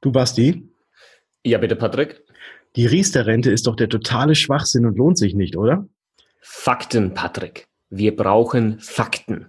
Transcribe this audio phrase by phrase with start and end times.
[0.00, 0.68] Du Basti?
[1.44, 2.22] Ja, bitte, Patrick.
[2.76, 5.88] Die Riester-Rente ist doch der totale Schwachsinn und lohnt sich nicht, oder?
[6.40, 7.66] Fakten, Patrick.
[7.88, 9.48] Wir brauchen Fakten.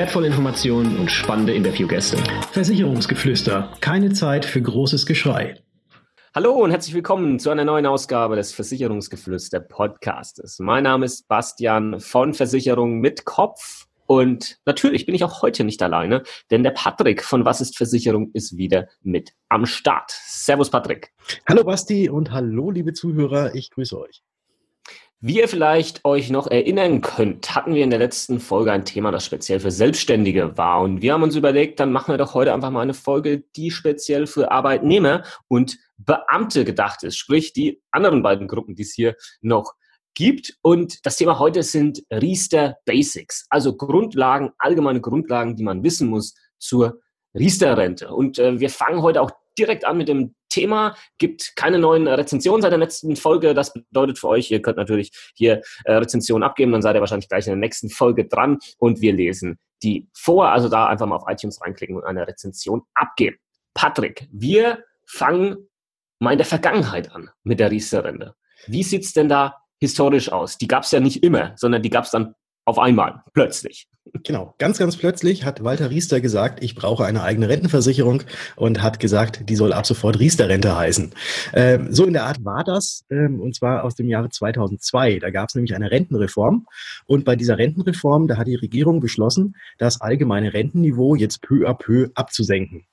[0.01, 2.17] wertvolle Informationen und spannende Interviewgäste.
[2.53, 3.71] Versicherungsgeflüster.
[3.81, 5.61] Keine Zeit für großes Geschrei.
[6.33, 10.57] Hallo und herzlich willkommen zu einer neuen Ausgabe des Versicherungsgeflüster Podcastes.
[10.57, 15.83] Mein Name ist Bastian von Versicherung mit Kopf und natürlich bin ich auch heute nicht
[15.83, 20.09] alleine, denn der Patrick von Was ist Versicherung ist wieder mit am Start.
[20.09, 21.11] Servus Patrick.
[21.47, 24.23] Hallo Basti und hallo liebe Zuhörer, ich grüße euch.
[25.23, 29.11] Wie ihr vielleicht euch noch erinnern könnt, hatten wir in der letzten Folge ein Thema,
[29.11, 30.81] das speziell für Selbstständige war.
[30.81, 33.69] Und wir haben uns überlegt, dann machen wir doch heute einfach mal eine Folge, die
[33.69, 37.17] speziell für Arbeitnehmer und Beamte gedacht ist.
[37.17, 39.75] Sprich, die anderen beiden Gruppen, die es hier noch
[40.15, 40.57] gibt.
[40.63, 46.33] Und das Thema heute sind Riester Basics, also Grundlagen, allgemeine Grundlagen, die man wissen muss
[46.57, 46.99] zur
[47.35, 48.11] Riester-Rente.
[48.11, 50.95] Und äh, wir fangen heute auch direkt an mit dem Thema.
[51.17, 53.53] Gibt keine neuen Rezensionen seit der letzten Folge.
[53.53, 57.29] Das bedeutet für euch, ihr könnt natürlich hier äh, Rezensionen abgeben, dann seid ihr wahrscheinlich
[57.29, 60.49] gleich in der nächsten Folge dran und wir lesen die vor.
[60.49, 63.37] Also da einfach mal auf iTunes reinklicken und eine Rezension abgeben.
[63.73, 65.69] Patrick, wir fangen
[66.19, 68.35] mal in der Vergangenheit an mit der Riester-Rente.
[68.67, 70.57] Wie sieht's denn da historisch aus?
[70.57, 73.87] Die gab's ja nicht immer, sondern die gab's dann auf einmal, plötzlich.
[74.23, 78.23] Genau, ganz, ganz plötzlich hat Walter Riester gesagt, ich brauche eine eigene Rentenversicherung
[78.55, 81.11] und hat gesagt, die soll ab sofort Riester-Rente heißen.
[81.53, 85.19] Ähm, so in der Art war das, ähm, und zwar aus dem Jahre 2002.
[85.19, 86.67] Da gab es nämlich eine Rentenreform
[87.05, 91.75] und bei dieser Rentenreform, da hat die Regierung beschlossen, das allgemeine Rentenniveau jetzt peu à
[91.75, 92.85] peu abzusenken.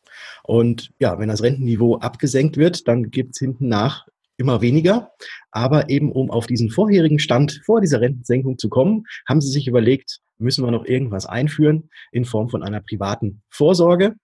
[0.44, 4.06] Und ja, wenn das Rentenniveau abgesenkt wird, dann gibt es hinten nach
[4.38, 5.10] immer weniger.
[5.50, 9.66] Aber eben um auf diesen vorherigen Stand vor dieser Rentensenkung zu kommen, haben sie sich
[9.68, 14.14] überlegt, müssen wir noch irgendwas einführen in Form von einer privaten Vorsorge.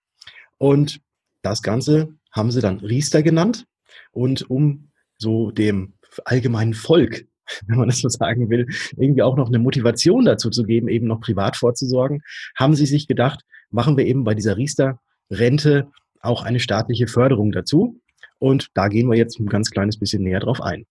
[0.56, 1.00] Und
[1.42, 3.66] das Ganze haben sie dann Riester genannt.
[4.12, 5.94] Und um so dem
[6.24, 7.26] allgemeinen Volk,
[7.66, 11.06] wenn man das so sagen will, irgendwie auch noch eine Motivation dazu zu geben, eben
[11.06, 12.22] noch privat vorzusorgen,
[12.56, 18.00] haben sie sich gedacht, machen wir eben bei dieser Riester-Rente auch eine staatliche Förderung dazu.
[18.38, 20.86] Und da gehen wir jetzt ein ganz kleines bisschen näher drauf ein.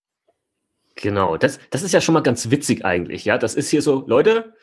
[0.95, 3.25] Genau, das, das ist ja schon mal ganz witzig eigentlich.
[3.25, 4.53] Ja, das ist hier so, Leute,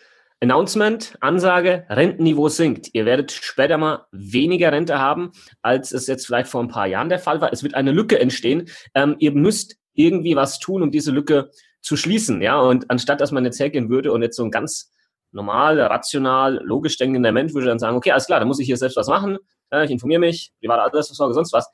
[0.42, 2.88] Announcement, Ansage, Rentenniveau sinkt.
[2.94, 7.10] Ihr werdet später mal weniger Rente haben, als es jetzt vielleicht vor ein paar Jahren
[7.10, 7.52] der Fall war.
[7.52, 8.68] Es wird eine Lücke entstehen.
[8.94, 11.50] Ähm, ihr müsst irgendwie was tun, um diese Lücke
[11.82, 12.40] zu schließen.
[12.40, 14.90] Ja, und anstatt dass man jetzt hergehen würde und jetzt so ein ganz
[15.32, 18.76] normal, rational, logisch denkender Mensch würde dann sagen, okay, alles klar, dann muss ich hier
[18.76, 19.38] selbst was machen.
[19.70, 21.70] Äh, ich informiere mich, private Altersvorsorge, sonst was.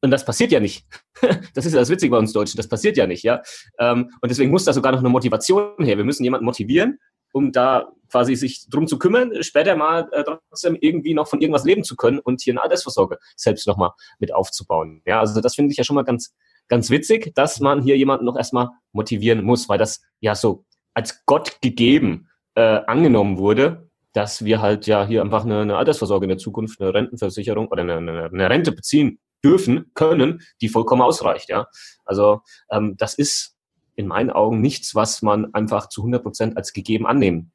[0.00, 0.86] Und das passiert ja nicht.
[1.54, 2.56] Das ist ja das Witzige bei uns Deutschen.
[2.56, 3.42] Das passiert ja nicht, ja.
[3.80, 5.96] Ähm, und deswegen muss da sogar noch eine Motivation her.
[5.96, 7.00] Wir müssen jemanden motivieren,
[7.32, 11.64] um da quasi sich drum zu kümmern, später mal äh, trotzdem irgendwie noch von irgendwas
[11.64, 15.02] leben zu können und hier eine Altersvorsorge selbst nochmal mit aufzubauen.
[15.06, 16.34] Ja, also das finde ich ja schon mal ganz,
[16.68, 21.24] ganz witzig, dass man hier jemanden noch erstmal motivieren muss, weil das ja so als
[21.26, 26.30] Gott gegeben äh, angenommen wurde, dass wir halt ja hier einfach eine, eine Altersvorsorge in
[26.30, 31.48] der Zukunft, eine Rentenversicherung oder eine, eine, eine Rente beziehen dürfen, können, die vollkommen ausreicht.
[31.48, 31.66] Ja,
[32.04, 33.56] also ähm, das ist
[33.94, 37.52] in meinen Augen nichts, was man einfach zu 100 Prozent als gegeben annehmen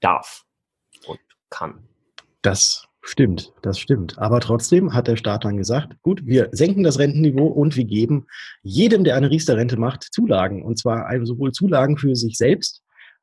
[0.00, 0.44] darf
[1.06, 1.18] und
[1.50, 1.88] kann.
[2.42, 4.18] Das stimmt, das stimmt.
[4.18, 8.26] Aber trotzdem hat der Staat dann gesagt, gut, wir senken das Rentenniveau und wir geben
[8.62, 10.62] jedem, der eine Riester-Rente macht, Zulagen.
[10.62, 12.82] Und zwar sowohl Zulagen für sich selbst,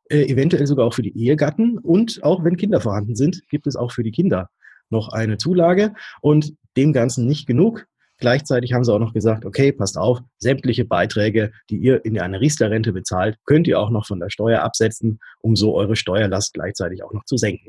[0.09, 3.75] äh, eventuell sogar auch für die Ehegatten und auch wenn Kinder vorhanden sind, gibt es
[3.75, 4.49] auch für die Kinder
[4.89, 5.93] noch eine Zulage.
[6.21, 7.85] Und dem Ganzen nicht genug.
[8.23, 12.39] Gleichzeitig haben sie auch noch gesagt, okay, passt auf, sämtliche Beiträge, die ihr in eine
[12.39, 17.03] Riester-Rente bezahlt, könnt ihr auch noch von der Steuer absetzen, um so eure Steuerlast gleichzeitig
[17.03, 17.67] auch noch zu senken.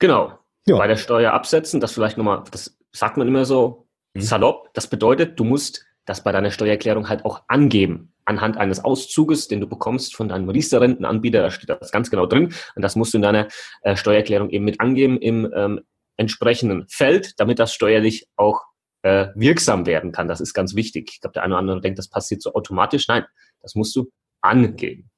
[0.00, 0.38] Genau.
[0.66, 0.76] Ja.
[0.76, 4.20] Bei der Steuer absetzen, das vielleicht nochmal, das sagt man immer so mhm.
[4.20, 8.12] salopp, das bedeutet, du musst das bei deiner Steuererklärung halt auch angeben.
[8.26, 12.52] Anhand eines Auszuges, den du bekommst von deinem Riester-Rentenanbieter, da steht das ganz genau drin.
[12.74, 13.48] Und das musst du in deiner
[13.80, 15.80] äh, Steuererklärung eben mit angeben im ähm,
[16.18, 18.60] entsprechenden Feld, damit das steuerlich auch
[19.06, 20.26] äh, wirksam werden kann.
[20.26, 21.10] Das ist ganz wichtig.
[21.12, 23.06] Ich glaube, der eine oder andere denkt, das passiert so automatisch.
[23.06, 23.24] Nein,
[23.62, 24.10] das musst du
[24.40, 25.10] angehen.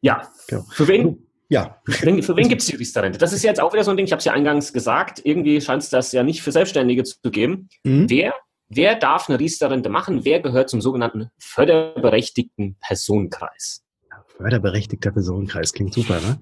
[0.00, 0.64] Ja, genau.
[0.70, 1.26] für wen?
[1.50, 1.80] Ja.
[1.86, 3.18] Für wen, für wen gibt es die Riester-Rente?
[3.18, 5.60] Das ist jetzt auch wieder so ein Ding, ich habe es ja eingangs gesagt, irgendwie
[5.60, 7.68] scheint es das ja nicht für Selbstständige zu geben.
[7.84, 8.08] Mhm.
[8.08, 8.34] Wer
[8.68, 10.24] wer darf eine Riester-Rente machen?
[10.24, 13.84] Wer gehört zum sogenannten förderberechtigten Personenkreis?
[14.38, 16.40] Förderberechtigter Personenkreis klingt super, ne?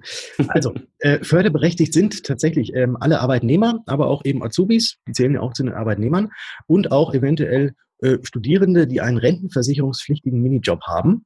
[0.49, 5.41] Also, äh, förderberechtigt sind tatsächlich ähm, alle Arbeitnehmer, aber auch eben Azubis, die zählen ja
[5.41, 6.31] auch zu den Arbeitnehmern
[6.67, 11.25] und auch eventuell äh, Studierende, die einen rentenversicherungspflichtigen Minijob haben.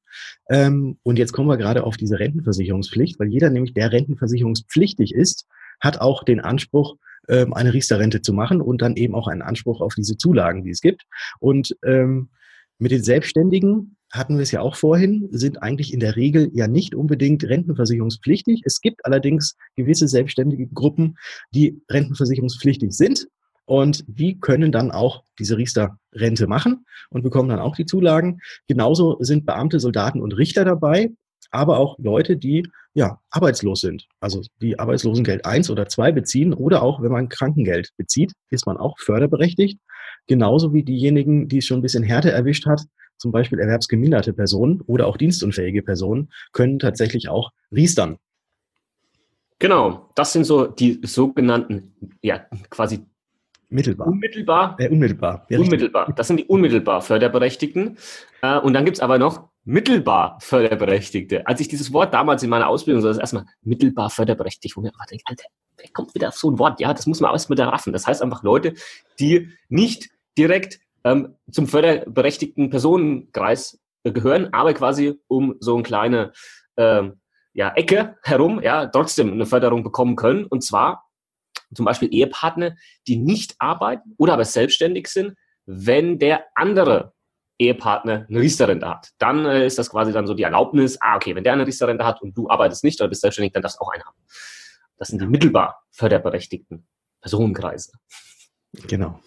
[0.48, 5.46] Ähm, und jetzt kommen wir gerade auf diese Rentenversicherungspflicht, weil jeder nämlich, der rentenversicherungspflichtig ist,
[5.80, 6.96] hat auch den Anspruch,
[7.28, 10.70] ähm, eine Riester-Rente zu machen und dann eben auch einen Anspruch auf diese Zulagen, die
[10.70, 11.02] es gibt.
[11.40, 12.30] Und ähm,
[12.80, 16.66] mit den Selbstständigen hatten wir es ja auch vorhin, sind eigentlich in der Regel ja
[16.66, 18.62] nicht unbedingt rentenversicherungspflichtig.
[18.64, 21.16] Es gibt allerdings gewisse selbstständige Gruppen,
[21.54, 23.28] die rentenversicherungspflichtig sind.
[23.66, 28.40] Und die können dann auch diese Riester-Rente machen und bekommen dann auch die Zulagen.
[28.66, 31.10] Genauso sind Beamte, Soldaten und Richter dabei,
[31.52, 34.08] aber auch Leute, die ja arbeitslos sind.
[34.18, 38.76] Also die Arbeitslosengeld 1 oder 2 beziehen oder auch wenn man Krankengeld bezieht, ist man
[38.76, 39.78] auch förderberechtigt.
[40.26, 42.82] Genauso wie diejenigen, die es schon ein bisschen härter erwischt hat,
[43.16, 48.18] zum Beispiel erwerbsgeminderte Personen oder auch dienstunfähige Personen, können tatsächlich auch riestern.
[49.58, 53.00] Genau, das sind so die sogenannten, ja, quasi
[53.70, 54.08] Mittelbar.
[54.08, 54.76] Unmittelbar.
[54.78, 55.46] Äh, unmittelbar.
[55.48, 56.12] Ja, unmittelbar.
[56.16, 57.96] Das sind die unmittelbar Förderberechtigten.
[58.42, 61.46] Äh, und dann gibt's aber noch mittelbar Förderberechtigte.
[61.46, 64.88] Als ich dieses Wort damals in meiner Ausbildung so das erstmal mittelbar förderberechtigt, wo mir
[64.88, 65.44] einfach denke, Alter,
[65.76, 66.80] wer kommt wieder auf so ein Wort?
[66.80, 67.92] Ja, das muss man erstmal raffen.
[67.92, 68.74] Das heißt einfach Leute,
[69.18, 76.32] die nicht direkt ähm, zum förderberechtigten Personenkreis äh, gehören, aber quasi um so eine kleine
[76.76, 77.20] ähm,
[77.52, 80.46] ja, Ecke herum, ja, trotzdem eine Förderung bekommen können.
[80.46, 81.04] Und zwar
[81.74, 85.36] zum Beispiel Ehepartner, die nicht arbeiten oder aber selbstständig sind,
[85.66, 87.12] wenn der andere
[87.60, 89.10] Ehepartner eine Riester-Rente hat.
[89.18, 92.04] Dann äh, ist das quasi dann so die Erlaubnis, ah, okay, wenn der eine Riester-Rente
[92.04, 94.16] hat und du arbeitest nicht oder bist selbstständig, dann darfst du auch einen haben.
[94.96, 96.86] Das sind die mittelbar förderberechtigten
[97.20, 97.92] Personenkreise.
[98.86, 99.20] Genau.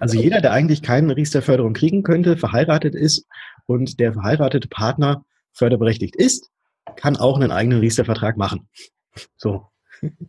[0.00, 3.26] Also jeder, der eigentlich keine Riester-Förderung kriegen könnte, verheiratet ist
[3.66, 6.50] und der verheiratete Partner förderberechtigt ist,
[6.96, 8.68] kann auch einen eigenen Riester-Vertrag machen.
[9.36, 9.68] So.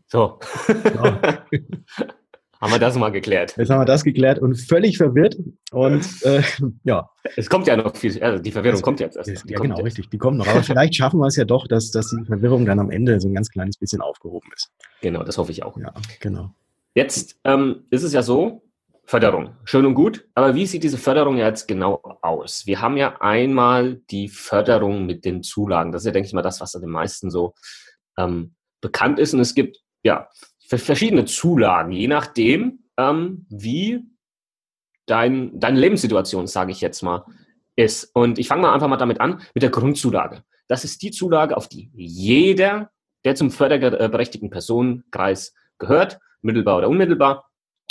[0.08, 0.40] So.
[0.68, 1.18] Genau.
[2.62, 3.56] haben wir das mal geklärt.
[3.58, 5.36] Jetzt haben wir das geklärt und völlig verwirrt.
[5.72, 6.44] Und äh,
[6.84, 7.10] ja.
[7.36, 9.50] Es kommt ja noch viel, also die Verwirrung es, kommt jetzt erst.
[9.50, 9.86] ja, genau, jetzt.
[9.86, 10.10] richtig.
[10.10, 10.48] Die kommt noch.
[10.48, 13.28] Aber vielleicht schaffen wir es ja doch, dass, dass die Verwirrung dann am Ende so
[13.28, 14.72] ein ganz kleines bisschen aufgehoben ist.
[15.02, 15.78] Genau, das hoffe ich auch.
[15.78, 16.52] Ja, genau.
[16.94, 18.62] Jetzt ähm, ist es ja so,
[19.06, 22.66] Förderung, schön und gut, aber wie sieht diese Förderung jetzt genau aus?
[22.66, 25.92] Wir haben ja einmal die Förderung mit den Zulagen.
[25.92, 27.54] Das ist ja, denke ich mal, das, was den meisten so
[28.18, 29.34] ähm, bekannt ist.
[29.34, 30.30] Und es gibt ja
[30.78, 34.06] verschiedene Zulagen, je nachdem, ähm, wie
[35.06, 37.26] dein, deine Lebenssituation, sage ich jetzt mal,
[37.76, 38.12] ist.
[38.14, 40.44] Und ich fange mal einfach mal damit an, mit der Grundzulage.
[40.68, 42.92] Das ist die Zulage, auf die jeder,
[43.26, 47.46] der zum förderberechtigten Personenkreis gehört, mittelbar oder unmittelbar,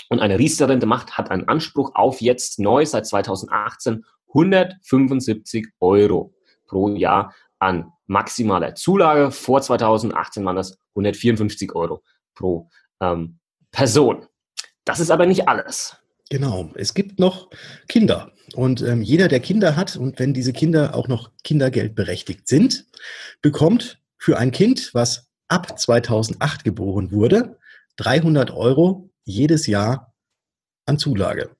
[0.08, 6.34] und eine Riester-Rente macht, hat einen Anspruch auf jetzt neu seit 2018 175 Euro
[6.66, 9.30] pro Jahr an maximaler Zulage.
[9.30, 12.02] Vor 2018 waren das 154 Euro
[12.34, 12.68] pro
[13.00, 13.38] ähm,
[13.70, 14.26] Person.
[14.84, 15.96] Das ist aber nicht alles.
[16.30, 17.50] Genau, es gibt noch
[17.88, 18.32] Kinder.
[18.54, 22.86] Und ähm, jeder, der Kinder hat und wenn diese Kinder auch noch kindergeldberechtigt sind,
[23.42, 27.58] bekommt für ein Kind, was ab 2008 geboren wurde,
[27.96, 30.14] 300 Euro jedes Jahr
[30.86, 31.50] an Zulage.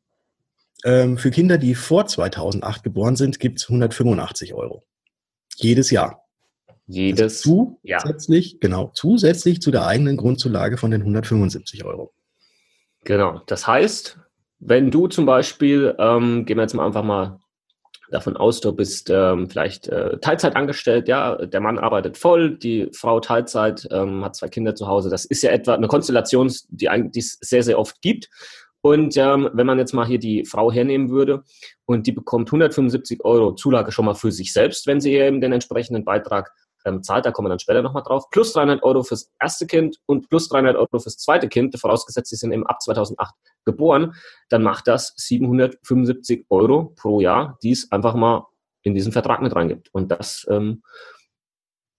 [0.84, 4.86] Ähm, für Kinder, die vor 2008 geboren sind, gibt es 185 Euro.
[5.56, 6.24] Jedes Jahr.
[6.90, 8.58] Jedes also zusätzlich, ja.
[8.60, 12.12] genau, zusätzlich zu der eigenen Grundzulage von den 175 Euro.
[13.04, 13.40] Genau.
[13.46, 14.18] Das heißt,
[14.58, 17.38] wenn du zum Beispiel, ähm, gehen wir jetzt mal einfach mal
[18.10, 22.90] davon aus, du bist ähm, vielleicht äh, Teilzeit angestellt, ja, der Mann arbeitet voll, die
[22.92, 25.10] Frau Teilzeit, ähm, hat zwei Kinder zu Hause.
[25.10, 28.28] Das ist ja etwa eine Konstellation, die es sehr, sehr oft gibt.
[28.82, 31.44] Und ähm, wenn man jetzt mal hier die Frau hernehmen würde
[31.86, 35.52] und die bekommt 175 Euro Zulage schon mal für sich selbst, wenn sie eben den
[35.52, 36.50] entsprechenden Beitrag
[36.84, 39.98] ähm, zahlt, da kommen wir dann später nochmal drauf, plus 300 Euro fürs erste Kind
[40.06, 43.34] und plus 300 Euro fürs zweite Kind, vorausgesetzt, sie sind eben ab 2008
[43.64, 44.14] geboren,
[44.48, 48.46] dann macht das 775 Euro pro Jahr, die es einfach mal
[48.82, 49.88] in diesen Vertrag mit reingibt.
[49.92, 50.82] Und das ähm,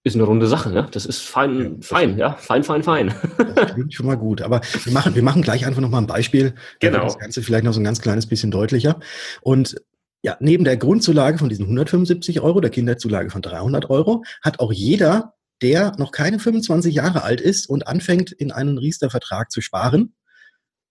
[0.03, 0.87] ist eine runde Sache, ne?
[0.91, 3.13] Das ist fein, ja, fein, ja, fein, fein, fein.
[3.37, 4.41] Das klingt schon mal gut.
[4.41, 6.55] Aber wir machen, wir machen gleich einfach nochmal ein Beispiel.
[6.79, 7.03] Genau.
[7.03, 8.99] Das Ganze vielleicht noch so ein ganz kleines bisschen deutlicher.
[9.41, 9.75] Und
[10.23, 14.71] ja, neben der Grundzulage von diesen 175 Euro, der Kinderzulage von 300 Euro, hat auch
[14.71, 20.15] jeder, der noch keine 25 Jahre alt ist und anfängt, in einen Riester-Vertrag zu sparen,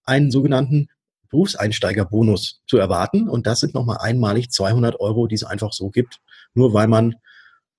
[0.05, 0.89] einen sogenannten
[1.29, 3.29] Berufseinsteigerbonus zu erwarten.
[3.29, 6.19] Und das sind nochmal einmalig 200 Euro, die es einfach so gibt,
[6.55, 7.15] nur weil man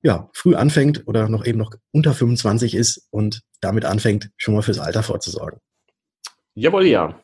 [0.03, 4.63] ja, früh anfängt oder noch eben noch unter 25 ist und damit anfängt, schon mal
[4.63, 5.60] fürs Alter vorzusorgen.
[6.55, 7.22] Jawohl, ja.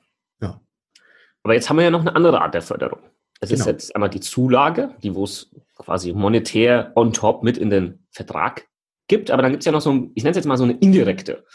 [1.44, 3.00] Aber jetzt haben wir ja noch eine andere Art der Förderung.
[3.40, 3.62] Es Genau.
[3.62, 8.00] ist jetzt einmal die Zulage, die wo es quasi monetär on top mit in den
[8.12, 8.68] Vertrag
[9.08, 9.32] gibt.
[9.32, 10.74] Aber dann gibt es ja noch so, ein, ich nenne es jetzt mal so eine
[10.78, 11.46] indirekte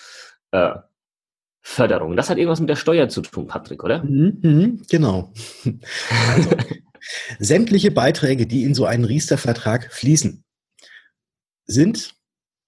[0.53, 0.75] äh,
[1.61, 2.17] Förderung.
[2.17, 4.03] Das hat irgendwas mit der Steuer zu tun, Patrick, oder?
[4.05, 5.33] Mhm, mhm, genau.
[6.35, 6.51] Also,
[7.39, 10.45] sämtliche Beiträge, die in so einen Riester-Vertrag fließen,
[11.67, 12.15] sind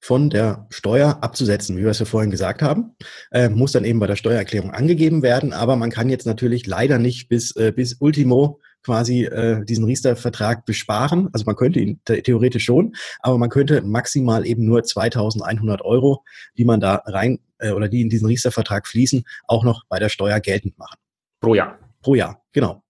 [0.00, 2.94] von der Steuer abzusetzen, wie wir es ja vorhin gesagt haben.
[3.30, 6.98] Äh, muss dann eben bei der Steuererklärung angegeben werden, aber man kann jetzt natürlich leider
[6.98, 11.28] nicht bis, äh, bis Ultimo quasi äh, diesen Riester-Vertrag besparen.
[11.32, 16.22] Also man könnte ihn the theoretisch schon, aber man könnte maximal eben nur 2100 Euro,
[16.56, 20.08] die man da rein äh, oder die in diesen Riester-Vertrag fließen, auch noch bei der
[20.08, 20.98] Steuer geltend machen.
[21.40, 21.78] Pro Jahr.
[22.02, 22.82] Pro Jahr, genau.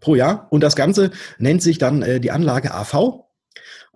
[0.00, 0.46] Pro Jahr.
[0.50, 3.24] Und das Ganze nennt sich dann äh, die Anlage AV,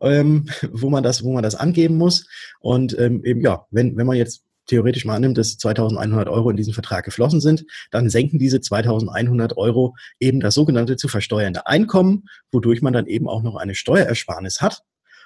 [0.01, 2.27] ähm, wo man das, wo man das angeben muss.
[2.61, 6.57] Und ähm, eben, ja, wenn, wenn man jetzt theoretisch mal annimmt, dass 2100 Euro in
[6.57, 12.25] diesen Vertrag geflossen sind, dann senken diese 2100 Euro eben das sogenannte zu versteuernde Einkommen,
[12.53, 14.83] wodurch man dann eben auch noch eine Steuerersparnis hat.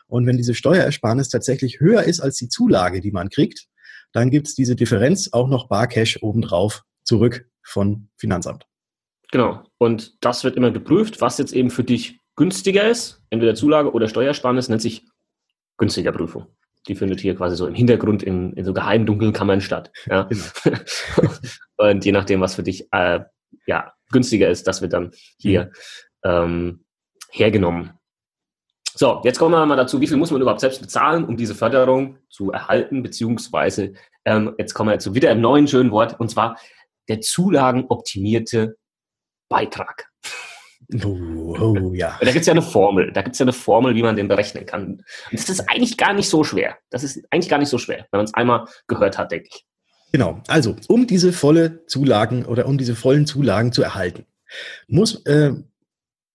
[0.06, 3.66] Und wenn diese Steuerersparnis tatsächlich höher ist als die Zulage, die man kriegt,
[4.12, 8.66] dann gibt es diese Differenz auch noch Barcash obendrauf zurück von Finanzamt.
[9.32, 9.64] Genau.
[9.78, 14.08] Und das wird immer geprüft, was jetzt eben für dich günstiger ist, entweder Zulage oder
[14.08, 15.06] Steuersparnis, nennt sich
[15.76, 16.46] günstiger Prüfung.
[16.86, 19.90] Die findet hier quasi so im Hintergrund in, in so geheimen dunklen Kammern statt.
[20.06, 20.28] Ja?
[20.64, 21.30] Genau.
[21.76, 23.20] Und je nachdem, was für dich äh,
[23.66, 25.72] ja, günstiger ist, das wird dann hier
[26.22, 26.84] ähm,
[27.30, 27.98] hergenommen.
[28.94, 31.56] So, jetzt kommen wir mal dazu, wie viel muss man überhaupt selbst bezahlen, um diese
[31.56, 36.30] Förderung zu erhalten, beziehungsweise ähm, jetzt kommen wir zu wieder einem neuen schönen Wort, und
[36.30, 36.56] zwar
[37.08, 38.76] der zulagenoptimierte
[39.48, 40.08] Beitrag.
[41.04, 42.18] Oh, oh ja.
[42.20, 43.12] Da gibt es ja eine Formel.
[43.12, 44.86] Da gibt es ja eine Formel, wie man den berechnen kann.
[44.86, 46.76] Und das ist eigentlich gar nicht so schwer.
[46.90, 49.64] Das ist eigentlich gar nicht so schwer, wenn man es einmal gehört hat, denke ich.
[50.12, 50.40] Genau.
[50.46, 54.26] Also, um diese volle Zulagen oder um diese vollen Zulagen zu erhalten,
[54.86, 55.52] muss, äh,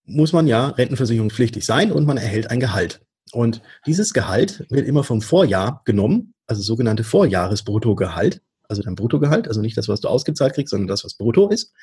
[0.06, 3.02] muss man ja rentenversicherungspflichtig sein und man erhält ein Gehalt.
[3.32, 9.62] Und dieses Gehalt wird immer vom Vorjahr genommen, also sogenannte Vorjahresbruttogehalt, also dein Bruttogehalt, also
[9.62, 11.74] nicht das, was du ausgezahlt kriegst, sondern das, was brutto ist.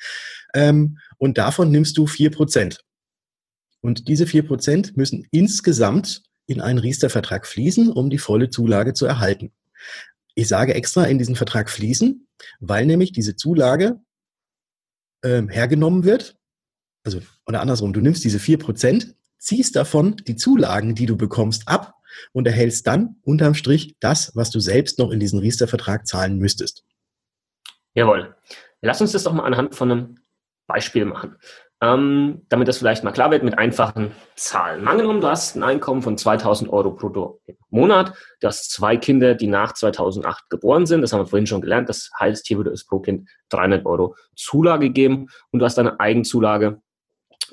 [0.53, 2.83] Ähm, und davon nimmst du vier Prozent.
[3.81, 9.05] Und diese vier Prozent müssen insgesamt in einen Riester-Vertrag fließen, um die volle Zulage zu
[9.05, 9.51] erhalten.
[10.35, 12.27] Ich sage extra in diesen Vertrag fließen,
[12.59, 13.99] weil nämlich diese Zulage
[15.23, 16.37] ähm, hergenommen wird.
[17.03, 21.67] Also, oder andersrum, du nimmst diese vier Prozent, ziehst davon die Zulagen, die du bekommst,
[21.67, 21.95] ab
[22.33, 26.83] und erhältst dann unterm Strich das, was du selbst noch in diesen Riester-Vertrag zahlen müsstest.
[27.93, 28.35] Jawohl.
[28.81, 30.15] Lass uns das doch mal anhand von einem
[30.67, 31.37] Beispiel machen.
[31.79, 34.87] Ähm, damit das vielleicht mal klar wird mit einfachen Zahlen.
[34.87, 38.13] Angenommen, du hast ein Einkommen von 2000 Euro brutto im Monat.
[38.39, 41.01] Du hast zwei Kinder, die nach 2008 geboren sind.
[41.01, 41.87] Das haben wir vorhin schon gelernt.
[41.87, 45.99] Das heißt, hier würde es pro Kind 300 Euro Zulage geben und du hast eine
[45.99, 46.81] Eigenzulage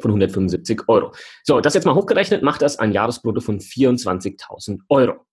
[0.00, 1.12] von 175 Euro.
[1.42, 5.26] So, das jetzt mal hochgerechnet, macht das ein Jahresbrutto von 24.000 Euro.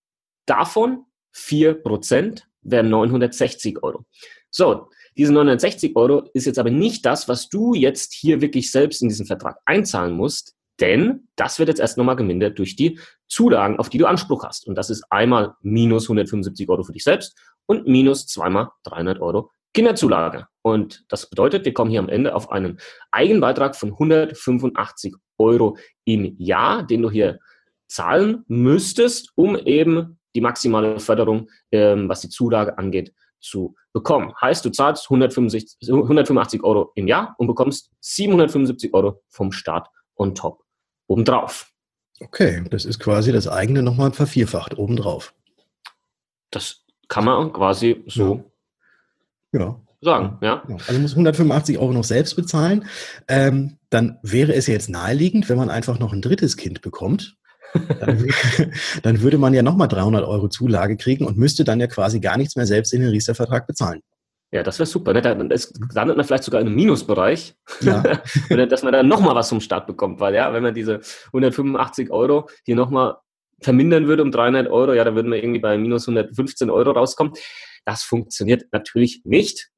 [0.45, 4.05] Davon 4% wären 960 Euro.
[4.49, 4.89] So,
[5.21, 9.07] diese 960 Euro ist jetzt aber nicht das, was du jetzt hier wirklich selbst in
[9.07, 13.89] diesen Vertrag einzahlen musst, denn das wird jetzt erst nochmal gemindert durch die Zulagen, auf
[13.89, 14.65] die du Anspruch hast.
[14.65, 17.37] Und das ist einmal minus 175 Euro für dich selbst
[17.67, 20.47] und minus zweimal 300 Euro Kinderzulage.
[20.63, 22.79] Und das bedeutet, wir kommen hier am Ende auf einen
[23.11, 27.37] Eigenbeitrag von 185 Euro im Jahr, den du hier
[27.87, 34.33] zahlen müsstest, um eben die maximale Förderung, ähm, was die Zulage angeht, zu bekommen.
[34.39, 40.35] Heißt, du zahlst 165, 185 Euro im Jahr und bekommst 775 Euro vom Staat on
[40.35, 40.63] top
[41.07, 41.71] obendrauf.
[42.21, 45.33] Okay, das ist quasi das eigene nochmal vervierfacht obendrauf.
[46.51, 48.43] Das kann man quasi so
[49.53, 49.79] Ja.
[50.01, 50.63] sagen, ja.
[50.67, 52.85] Ja, Also muss 185 Euro noch selbst bezahlen.
[53.27, 57.37] Ähm, dann wäre es jetzt naheliegend, wenn man einfach noch ein drittes Kind bekommt.
[57.99, 58.27] Dann,
[59.03, 62.37] dann würde man ja nochmal 300 Euro Zulage kriegen und müsste dann ja quasi gar
[62.37, 64.01] nichts mehr selbst in den Riester-Vertrag bezahlen.
[64.53, 65.13] Ja, das wäre super.
[65.13, 65.21] Ne?
[65.21, 67.55] Da das landet man vielleicht sogar in einem Minusbereich.
[67.79, 68.03] Ja.
[68.65, 70.19] Dass man dann nochmal was vom Staat bekommt.
[70.19, 73.15] Weil ja, wenn man diese 185 Euro hier nochmal
[73.61, 77.33] vermindern würde um 300 Euro, ja, dann würden wir irgendwie bei minus 115 Euro rauskommen.
[77.85, 79.69] Das funktioniert natürlich nicht.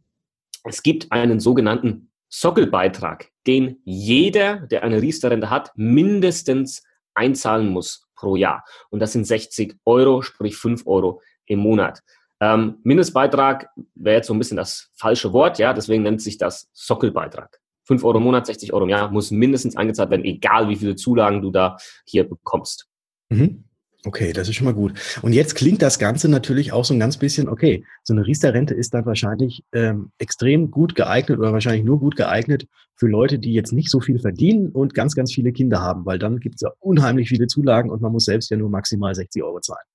[0.64, 6.82] Es gibt einen sogenannten Sockelbeitrag, den jeder, der eine Riester-Rente hat, mindestens
[7.14, 8.64] einzahlen muss pro Jahr.
[8.90, 12.02] Und das sind 60 Euro, sprich 5 Euro im Monat.
[12.40, 16.70] Ähm, Mindestbeitrag wäre jetzt so ein bisschen das falsche Wort, ja, deswegen nennt sich das
[16.74, 17.60] Sockelbeitrag.
[17.86, 20.96] 5 Euro im Monat, 60 Euro im Jahr muss mindestens eingezahlt werden, egal wie viele
[20.96, 22.88] Zulagen du da hier bekommst.
[23.30, 23.66] Mhm.
[24.06, 24.94] Okay, das ist schon mal gut.
[25.22, 28.74] Und jetzt klingt das Ganze natürlich auch so ein ganz bisschen, okay, so eine Riester-Rente
[28.74, 33.54] ist dann wahrscheinlich ähm, extrem gut geeignet oder wahrscheinlich nur gut geeignet für Leute, die
[33.54, 36.62] jetzt nicht so viel verdienen und ganz, ganz viele Kinder haben, weil dann gibt es
[36.62, 39.86] ja unheimlich viele Zulagen und man muss selbst ja nur maximal 60 Euro zahlen.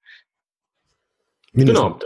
[1.52, 1.84] Mindestens.
[1.84, 1.98] Genau,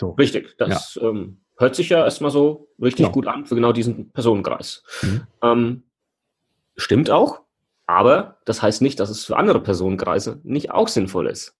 [0.00, 0.10] so.
[0.12, 0.54] richtig.
[0.56, 1.08] Das ja.
[1.08, 3.12] ähm, hört sich ja erstmal so richtig genau.
[3.12, 4.82] gut an für genau diesen Personenkreis.
[5.02, 5.20] Mhm.
[5.42, 5.82] Ähm,
[6.76, 7.42] stimmt auch.
[7.86, 11.54] Aber das heißt nicht, dass es für andere Personenkreise nicht auch sinnvoll ist.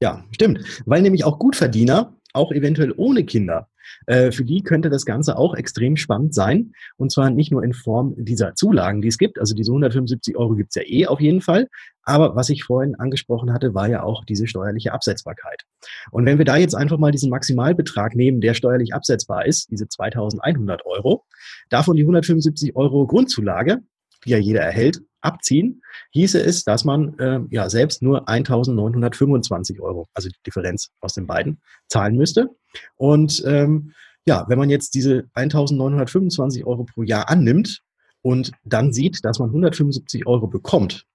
[0.00, 0.60] Ja, stimmt.
[0.86, 3.68] Weil nämlich auch Gutverdiener, auch eventuell ohne Kinder,
[4.06, 6.72] äh, für die könnte das Ganze auch extrem spannend sein.
[6.96, 9.38] Und zwar nicht nur in Form dieser Zulagen, die es gibt.
[9.38, 11.68] Also diese 175 Euro gibt es ja eh auf jeden Fall.
[12.02, 15.62] Aber was ich vorhin angesprochen hatte, war ja auch diese steuerliche Absetzbarkeit.
[16.10, 19.88] Und wenn wir da jetzt einfach mal diesen Maximalbetrag nehmen, der steuerlich absetzbar ist, diese
[19.88, 21.24] 2100 Euro,
[21.70, 23.80] davon die 175 Euro Grundzulage,
[24.24, 30.06] die ja jeder erhält, abziehen, hieße es, dass man äh, ja selbst nur 1.925 Euro,
[30.14, 32.50] also die Differenz aus den beiden, zahlen müsste.
[32.96, 33.92] Und ähm,
[34.26, 37.82] ja, wenn man jetzt diese 1.925 Euro pro Jahr annimmt
[38.22, 41.06] und dann sieht, dass man 175 Euro bekommt,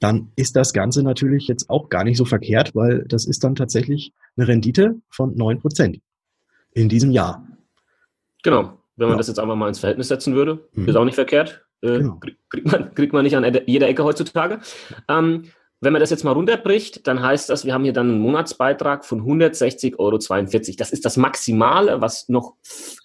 [0.00, 3.54] dann ist das Ganze natürlich jetzt auch gar nicht so verkehrt, weil das ist dann
[3.54, 6.00] tatsächlich eine Rendite von 9 Prozent
[6.72, 7.46] in diesem Jahr.
[8.42, 8.78] Genau.
[8.96, 9.18] Wenn man ja.
[9.18, 10.88] das jetzt einfach mal ins Verhältnis setzen würde, mhm.
[10.88, 11.63] ist auch nicht verkehrt.
[11.84, 12.20] Äh, genau.
[12.48, 14.60] kriegt, man, kriegt man nicht an jeder Ecke heutzutage.
[15.08, 15.50] Ähm,
[15.80, 19.04] wenn man das jetzt mal runterbricht, dann heißt das, wir haben hier dann einen Monatsbeitrag
[19.04, 20.18] von 160,42 Euro.
[20.78, 22.54] Das ist das Maximale, was noch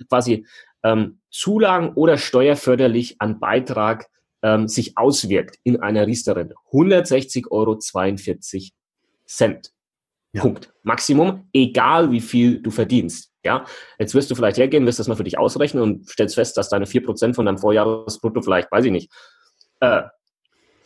[0.07, 0.45] quasi
[0.83, 4.07] ähm, Zulagen oder steuerförderlich an Beitrag
[4.41, 6.55] ähm, sich auswirkt in einer Riester-Rente.
[6.71, 7.77] 160,42 Euro.
[10.31, 10.41] Ja.
[10.41, 10.74] Punkt.
[10.83, 13.28] Maximum, egal wie viel du verdienst.
[13.43, 13.65] Ja,
[13.98, 16.69] jetzt wirst du vielleicht hergehen, wirst das mal für dich ausrechnen und stellst fest, dass
[16.69, 19.12] deine 4% von deinem Vorjahresbrutto vielleicht, weiß ich nicht,
[19.79, 20.03] äh,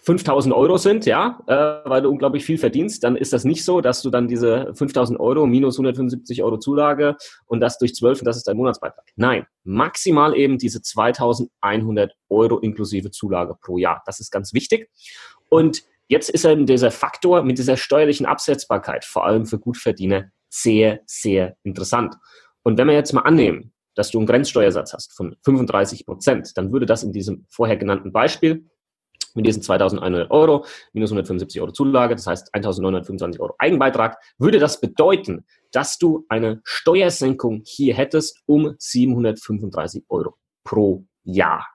[0.04, 3.80] 5000 Euro sind, ja, äh, weil du unglaublich viel verdienst, dann ist das nicht so,
[3.80, 8.26] dass du dann diese 5000 Euro minus 175 Euro Zulage und das durch 12 und
[8.26, 9.06] das ist dein Monatsbeitrag.
[9.16, 14.04] Nein, maximal eben diese 2100 Euro inklusive Zulage pro Jahr.
[14.06, 14.90] Das ist ganz wichtig.
[15.48, 21.00] Und jetzt ist eben dieser Faktor mit dieser steuerlichen Absetzbarkeit, vor allem für Gutverdiener, sehr,
[21.06, 22.16] sehr interessant.
[22.64, 26.72] Und wenn wir jetzt mal annehmen, dass du einen Grenzsteuersatz hast von 35 Prozent, dann
[26.72, 28.66] würde das in diesem vorher genannten Beispiel
[29.36, 34.80] mit diesen 2.100 Euro minus 175 Euro Zulage, das heißt 1.925 Euro Eigenbeitrag, würde das
[34.80, 41.68] bedeuten, dass du eine Steuersenkung hier hättest um 735 Euro pro Jahr.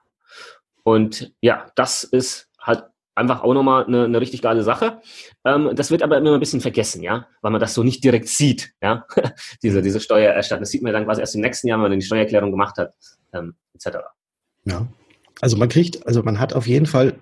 [0.85, 2.85] Und ja, das ist halt
[3.19, 5.01] einfach auch nochmal eine, eine richtig geile Sache.
[5.45, 8.29] Ähm, das wird aber immer ein bisschen vergessen, ja, weil man das so nicht direkt
[8.29, 9.05] sieht, ja,
[9.63, 10.63] diese, diese Steuererstattung.
[10.63, 12.95] Das sieht man dann quasi erst im nächsten Jahr, wenn man die Steuererklärung gemacht hat,
[13.33, 13.99] ähm, etc.
[14.65, 14.87] Ja,
[15.41, 17.19] also man kriegt, also man hat auf jeden Fall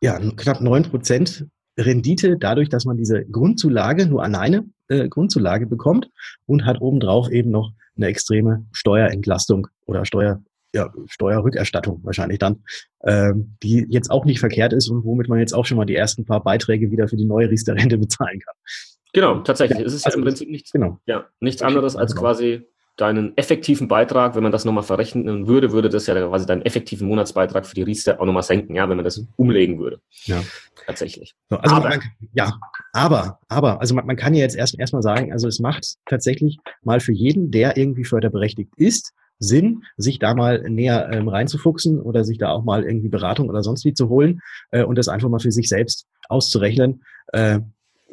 [0.00, 1.46] ja knapp neun Prozent
[1.78, 6.10] Rendite dadurch, dass man diese Grundzulage, nur alleine äh, Grundzulage bekommt
[6.46, 10.42] und hat obendrauf eben noch eine extreme Steuerentlastung oder Steuer,
[10.74, 12.62] ja, Steuerrückerstattung wahrscheinlich dann,
[13.04, 15.96] ähm, die jetzt auch nicht verkehrt ist und womit man jetzt auch schon mal die
[15.96, 18.54] ersten paar Beiträge wieder für die neue Riester-Rente bezahlen kann.
[19.12, 19.80] Genau, tatsächlich.
[19.80, 20.98] Ja, es ist also, ja im Prinzip nichts, genau.
[21.06, 22.22] ja, nichts anderes als genau.
[22.22, 22.66] quasi
[23.00, 27.08] deinen effektiven Beitrag, wenn man das nochmal verrechnen würde, würde das ja quasi deinen effektiven
[27.08, 30.00] Monatsbeitrag für die Riester auch nochmal senken, ja, wenn man das umlegen würde.
[30.24, 30.42] Ja.
[30.86, 31.34] Tatsächlich.
[31.48, 32.02] So, also aber, man,
[32.34, 32.52] ja,
[32.92, 36.58] aber, aber, also man, man kann ja jetzt erst erstmal sagen, also es macht tatsächlich
[36.82, 42.24] mal für jeden, der irgendwie förderberechtigt ist, Sinn, sich da mal näher ähm, reinzufuchsen oder
[42.24, 45.28] sich da auch mal irgendwie Beratung oder sonst wie zu holen äh, und das einfach
[45.28, 47.60] mal für sich selbst auszurechnen, äh,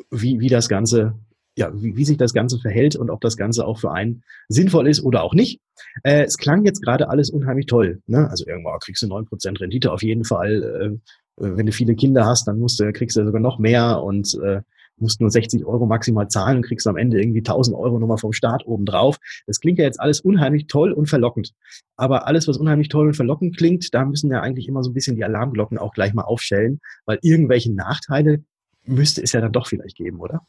[0.10, 1.16] wie, wie das Ganze,
[1.58, 4.88] ja, wie, wie sich das Ganze verhält und ob das Ganze auch für einen sinnvoll
[4.88, 5.60] ist oder auch nicht.
[6.04, 8.02] Äh, es klang jetzt gerade alles unheimlich toll.
[8.08, 8.30] Ne?
[8.30, 10.63] Also irgendwann kriegst du neun Prozent Rendite auf jeden Fall.
[10.63, 10.98] Äh,
[11.40, 14.62] wenn du viele Kinder hast, dann musst du, kriegst du sogar noch mehr und äh,
[15.00, 18.34] musst nur 60 Euro maximal zahlen und kriegst am Ende irgendwie 1000 Euro nochmal vom
[18.34, 19.18] Staat obendrauf.
[19.46, 21.54] Das klingt ja jetzt alles unheimlich toll und verlockend.
[21.96, 24.94] Aber alles, was unheimlich toll und verlockend klingt, da müssen ja eigentlich immer so ein
[24.94, 28.44] bisschen die Alarmglocken auch gleich mal aufstellen, weil irgendwelche Nachteile
[28.86, 30.42] müsste es ja dann doch vielleicht geben, oder?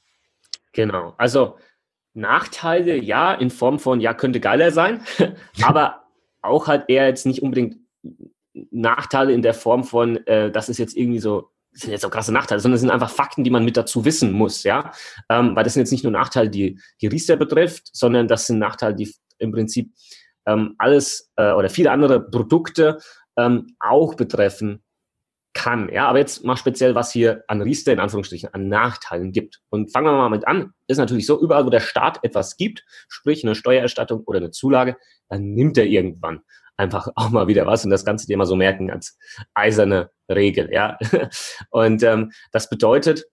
[0.73, 1.15] Genau.
[1.19, 1.57] Also
[2.15, 5.03] Nachteile, ja, in Form von, ja, könnte geiler sein,
[5.63, 6.05] aber
[6.43, 7.77] auch halt eher jetzt nicht unbedingt
[8.71, 12.33] Nachteile in der Form von, äh, das ist jetzt irgendwie so sind jetzt auch krasse
[12.33, 14.93] Nachteile, sondern es sind einfach Fakten, die man mit dazu wissen muss, ja.
[15.29, 18.59] Ähm, weil das sind jetzt nicht nur Nachteile, die die Riester betrifft, sondern das sind
[18.59, 19.93] Nachteile, die im Prinzip
[20.47, 22.99] ähm, alles äh, oder viele andere Produkte
[23.37, 24.83] ähm, auch betreffen
[25.55, 25.88] kann.
[25.93, 29.61] Ja, aber jetzt mal speziell, was hier an Riester in Anführungsstrichen an Nachteilen gibt.
[29.71, 30.73] Und fangen wir mal mit an.
[30.87, 34.97] Ist natürlich so, überall, wo der Staat etwas gibt, sprich eine Steuererstattung oder eine Zulage,
[35.29, 36.43] dann nimmt er irgendwann
[36.79, 39.19] einfach auch mal wieder was und das Ganze dir mal so merken als
[39.55, 40.99] eiserne Regel, ja.
[41.71, 43.25] Und ähm, das bedeutet,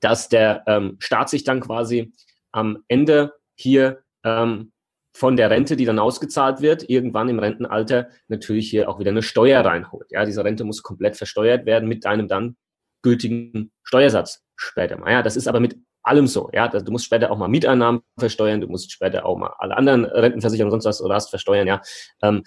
[0.00, 2.12] dass der ähm, Staat sich dann quasi
[2.50, 4.72] am Ende hier ähm,
[5.14, 9.22] von der Rente, die dann ausgezahlt wird, irgendwann im Rentenalter natürlich hier auch wieder eine
[9.22, 10.10] Steuer reinholt.
[10.10, 12.56] Ja, diese Rente muss komplett versteuert werden mit einem dann
[13.02, 15.12] gültigen Steuersatz später mal.
[15.12, 16.50] Ja, das ist aber mit allem so.
[16.52, 20.04] Ja, du musst später auch mal Mieteinnahmen versteuern, du musst später auch mal alle anderen
[20.04, 21.66] Rentenversicherungen sonst was oder hast versteuern.
[21.66, 21.80] Ja,
[22.22, 22.42] ähm,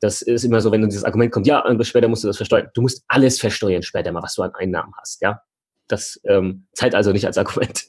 [0.00, 2.68] das ist immer so, wenn dieses Argument kommt, ja, später musst du das versteuern.
[2.74, 5.22] Du musst alles versteuern später mal, was du an Einnahmen hast.
[5.22, 5.40] Ja,
[5.88, 7.84] das ähm, zahlt also nicht als Argument.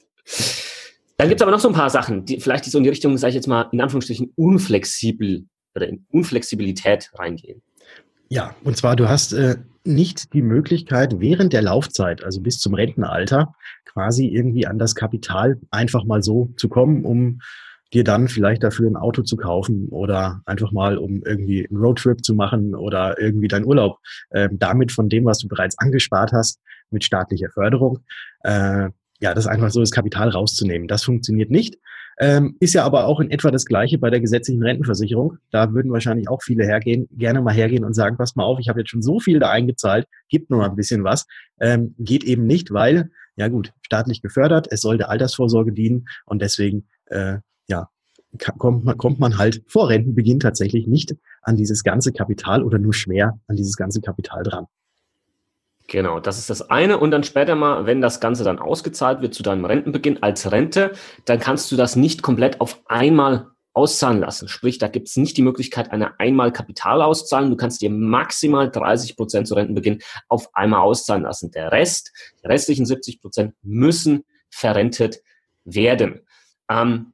[1.18, 3.16] Dann gibt es aber noch so ein paar Sachen, die vielleicht so in die Richtung,
[3.16, 7.62] sage ich jetzt mal, in Anführungsstrichen unflexibel oder in Unflexibilität reingehen.
[8.28, 12.74] Ja, und zwar, du hast äh, nicht die Möglichkeit, während der Laufzeit, also bis zum
[12.74, 13.54] Rentenalter,
[13.96, 17.40] quasi irgendwie an das Kapital einfach mal so zu kommen, um
[17.94, 22.22] dir dann vielleicht dafür ein Auto zu kaufen oder einfach mal, um irgendwie einen Roadtrip
[22.22, 23.98] zu machen oder irgendwie deinen Urlaub
[24.30, 28.00] äh, damit von dem, was du bereits angespart hast, mit staatlicher Förderung,
[28.42, 30.88] äh, ja, das einfach so das Kapital rauszunehmen.
[30.88, 31.78] Das funktioniert nicht.
[32.18, 35.38] Ähm, ist ja aber auch in etwa das Gleiche bei der gesetzlichen Rentenversicherung.
[35.50, 38.68] Da würden wahrscheinlich auch viele hergehen, gerne mal hergehen und sagen, pass mal auf, ich
[38.68, 41.26] habe jetzt schon so viel da eingezahlt, gibt nur ein bisschen was.
[41.60, 46.42] Ähm, geht eben nicht, weil, ja gut, staatlich gefördert, es soll der Altersvorsorge dienen und
[46.42, 47.88] deswegen, äh, ja,
[48.58, 52.94] kommt man, kommt man halt vor Rentenbeginn tatsächlich nicht an dieses ganze Kapital oder nur
[52.94, 54.66] schwer an dieses ganze Kapital dran.
[55.88, 56.98] Genau, das ist das eine.
[56.98, 60.92] Und dann später mal, wenn das Ganze dann ausgezahlt wird zu deinem Rentenbeginn als Rente,
[61.26, 64.48] dann kannst du das nicht komplett auf einmal auszahlen lassen.
[64.48, 67.50] Sprich, da gibt es nicht die Möglichkeit einer einmal Kapital auszahlen.
[67.50, 71.50] Du kannst dir maximal 30 Prozent zu Rentenbeginn auf einmal auszahlen lassen.
[71.50, 72.10] Der Rest,
[72.42, 75.20] die restlichen 70 Prozent müssen verrentet
[75.64, 76.20] werden.
[76.70, 77.12] Ähm,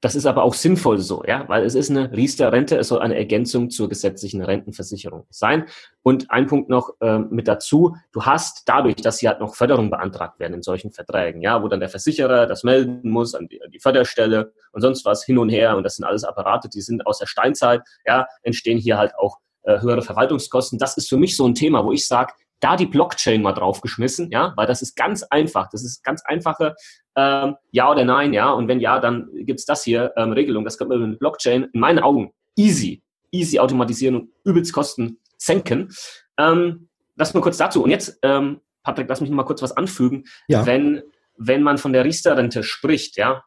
[0.00, 3.16] das ist aber auch sinnvoll so, ja, weil es ist eine Riester-Rente, es soll eine
[3.16, 5.66] Ergänzung zur gesetzlichen Rentenversicherung sein.
[6.02, 9.90] Und ein Punkt noch äh, mit dazu, du hast dadurch, dass hier halt noch Förderung
[9.90, 13.62] beantragt werden in solchen Verträgen, ja, wo dann der Versicherer das melden muss an die,
[13.62, 16.80] an die Förderstelle und sonst was hin und her und das sind alles Apparate, die
[16.80, 20.78] sind aus der Steinzeit, ja, entstehen hier halt auch äh, höhere Verwaltungskosten.
[20.78, 24.30] Das ist für mich so ein Thema, wo ich sage, da die Blockchain mal draufgeschmissen,
[24.30, 25.68] ja, weil das ist ganz einfach.
[25.70, 26.74] Das ist ganz einfache
[27.16, 28.50] ähm, Ja oder Nein, ja.
[28.50, 30.64] Und wenn ja, dann gibt's das hier, ähm, Regelung.
[30.64, 35.90] Das könnte man mit Blockchain in meinen Augen easy, easy automatisieren und übelst Kosten senken.
[36.36, 37.82] Ähm, das nur kurz dazu.
[37.82, 40.24] Und jetzt, ähm, Patrick, lass mich noch mal kurz was anfügen.
[40.48, 40.66] Ja.
[40.66, 41.02] Wenn,
[41.36, 43.44] wenn man von der Riester-Rente spricht, ja,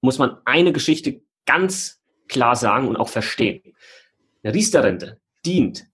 [0.00, 3.74] muss man eine Geschichte ganz klar sagen und auch verstehen.
[4.42, 5.86] Eine Riester-Rente dient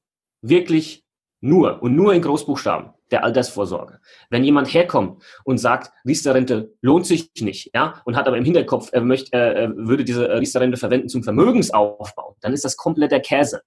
[0.43, 1.06] wirklich
[1.41, 4.01] nur und nur in Großbuchstaben der Altersvorsorge.
[4.31, 8.89] Wenn jemand herkommt und sagt, Riester-Rente lohnt sich nicht, ja, und hat aber im Hinterkopf,
[8.93, 13.63] er möchte, er würde diese Riester-Rente verwenden zum Vermögensaufbau, dann ist das kompletter Käse.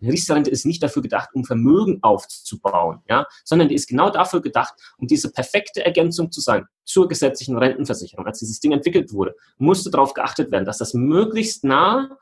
[0.00, 4.74] Riester-Rente ist nicht dafür gedacht, um Vermögen aufzubauen, ja, sondern die ist genau dafür gedacht,
[4.96, 8.26] um diese perfekte Ergänzung zu sein zur gesetzlichen Rentenversicherung.
[8.26, 12.16] Als dieses Ding entwickelt wurde, musste darauf geachtet werden, dass das möglichst nah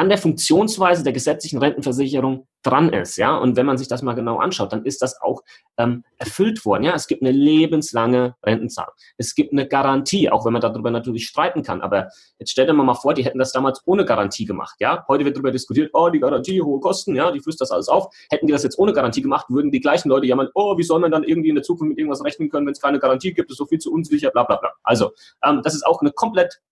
[0.00, 3.36] an der Funktionsweise der gesetzlichen Rentenversicherung dran ist, ja.
[3.36, 5.42] Und wenn man sich das mal genau anschaut, dann ist das auch
[5.76, 6.94] ähm, erfüllt worden, ja.
[6.94, 8.94] Es gibt eine lebenslange Rentenzahlung.
[9.18, 11.82] Es gibt eine Garantie, auch wenn man darüber natürlich streiten kann.
[11.82, 12.08] Aber
[12.38, 15.04] jetzt stell dir mal vor, die hätten das damals ohne Garantie gemacht, ja.
[15.06, 18.08] Heute wird darüber diskutiert, oh, die Garantie, hohe Kosten, ja, die frisst das alles auf.
[18.30, 21.00] Hätten die das jetzt ohne Garantie gemacht, würden die gleichen Leute jammern, oh, wie soll
[21.00, 23.50] man dann irgendwie in der Zukunft mit irgendwas rechnen können, wenn es keine Garantie gibt,
[23.50, 24.70] ist so viel zu unsicher, bla, bla, bla.
[24.82, 25.10] Also,
[25.44, 26.62] ähm, das ist auch eine komplett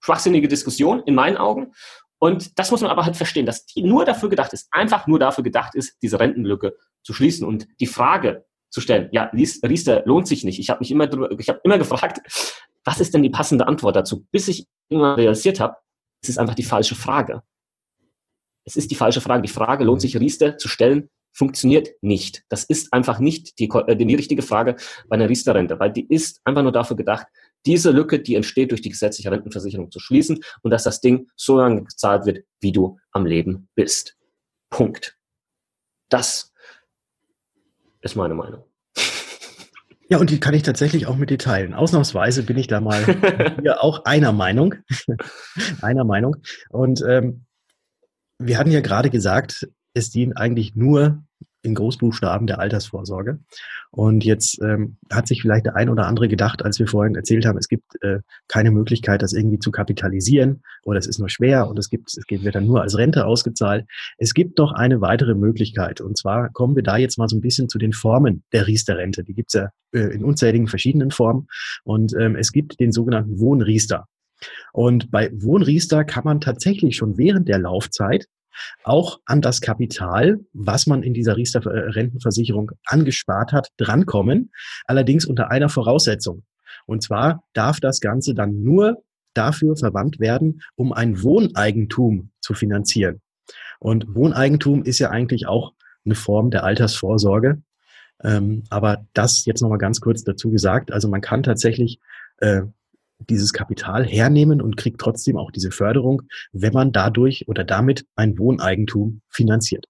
[0.00, 1.72] schwachsinnige Diskussion in meinen Augen.
[2.22, 5.18] Und das muss man aber halt verstehen, dass die nur dafür gedacht ist, einfach nur
[5.18, 10.28] dafür gedacht ist, diese Rentenlücke zu schließen und die Frage zu stellen, ja, Riester lohnt
[10.28, 10.60] sich nicht.
[10.60, 12.20] Ich habe mich immer, ich habe immer gefragt,
[12.84, 14.24] was ist denn die passende Antwort dazu?
[14.30, 15.78] Bis ich immer realisiert habe,
[16.22, 17.42] es ist einfach die falsche Frage.
[18.64, 19.42] Es ist die falsche Frage.
[19.42, 22.44] Die Frage, lohnt sich Riester zu stellen, funktioniert nicht.
[22.48, 24.76] Das ist einfach nicht die, äh, die richtige Frage
[25.08, 27.26] bei einer Riester-Rente, weil die ist einfach nur dafür gedacht,
[27.66, 31.58] diese Lücke, die entsteht durch die gesetzliche Rentenversicherung zu schließen und dass das Ding so
[31.58, 34.16] lange gezahlt wird, wie du am Leben bist.
[34.70, 35.16] Punkt.
[36.08, 36.52] Das
[38.00, 38.64] ist meine Meinung.
[40.08, 41.72] Ja, und die kann ich tatsächlich auch mit dir teilen.
[41.72, 43.02] Ausnahmsweise bin ich da mal
[43.62, 44.74] hier auch einer Meinung.
[45.80, 46.36] einer Meinung.
[46.68, 47.46] Und ähm,
[48.38, 51.24] wir hatten ja gerade gesagt, es dient eigentlich nur
[51.62, 53.38] in Großbuchstaben der Altersvorsorge.
[53.90, 57.46] Und jetzt ähm, hat sich vielleicht der ein oder andere gedacht, als wir vorhin erzählt
[57.46, 61.68] haben, es gibt äh, keine Möglichkeit, das irgendwie zu kapitalisieren oder es ist nur schwer
[61.68, 63.86] und es gibt, es wird dann nur als Rente ausgezahlt.
[64.18, 66.00] Es gibt doch eine weitere Möglichkeit.
[66.00, 69.24] Und zwar kommen wir da jetzt mal so ein bisschen zu den Formen der Riester-Rente.
[69.24, 71.46] Die gibt's ja äh, in unzähligen verschiedenen Formen.
[71.84, 74.06] Und ähm, es gibt den sogenannten Wohnriester.
[74.72, 78.26] Und bei Wohnriester kann man tatsächlich schon während der Laufzeit
[78.84, 84.50] auch an das Kapital, was man in dieser Riester-Rentenversicherung angespart hat, drankommen.
[84.86, 86.44] Allerdings unter einer Voraussetzung.
[86.86, 89.02] Und zwar darf das Ganze dann nur
[89.34, 93.20] dafür verwandt werden, um ein Wohneigentum zu finanzieren.
[93.78, 95.72] Und Wohneigentum ist ja eigentlich auch
[96.04, 97.62] eine Form der Altersvorsorge.
[98.22, 100.92] Ähm, aber das jetzt nochmal ganz kurz dazu gesagt.
[100.92, 101.98] Also man kann tatsächlich
[102.38, 102.62] äh,
[103.28, 108.38] dieses Kapital hernehmen und kriegt trotzdem auch diese Förderung, wenn man dadurch oder damit ein
[108.38, 109.86] Wohneigentum finanziert.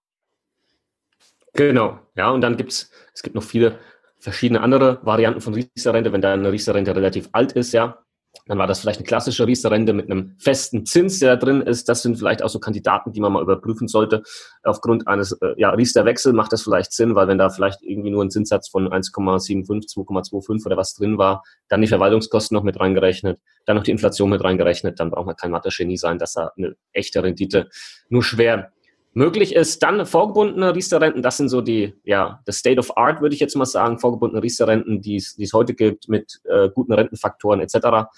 [1.54, 3.78] Genau, ja, und dann gibt's es gibt noch viele
[4.18, 6.12] verschiedene andere Varianten von Riester-Rente.
[6.12, 7.98] Wenn deine Riester-Rente relativ alt ist, ja,
[8.46, 11.88] dann war das vielleicht eine klassische Riester-Rente mit einem festen Zins, der da drin ist.
[11.88, 14.22] Das sind vielleicht auch so Kandidaten, die man mal überprüfen sollte.
[14.64, 18.24] Aufgrund eines äh, ja, Riester-Wechsel macht das vielleicht Sinn, weil wenn da vielleicht irgendwie nur
[18.24, 23.38] ein Zinssatz von 1,75, 2,25 oder was drin war, dann die Verwaltungskosten noch mit reingerechnet,
[23.64, 26.74] dann noch die Inflation mit reingerechnet, dann braucht man kein Mathe-Genie sein, dass da eine
[26.92, 27.68] echte Rendite
[28.08, 28.72] nur schwer
[29.14, 29.82] möglich ist.
[29.82, 33.54] Dann vorgebundene Riester-Renten, das sind so die, ja, das State of Art, würde ich jetzt
[33.56, 38.08] mal sagen, vorgebundene Riester-Renten, die es heute gibt mit äh, guten Rentenfaktoren etc.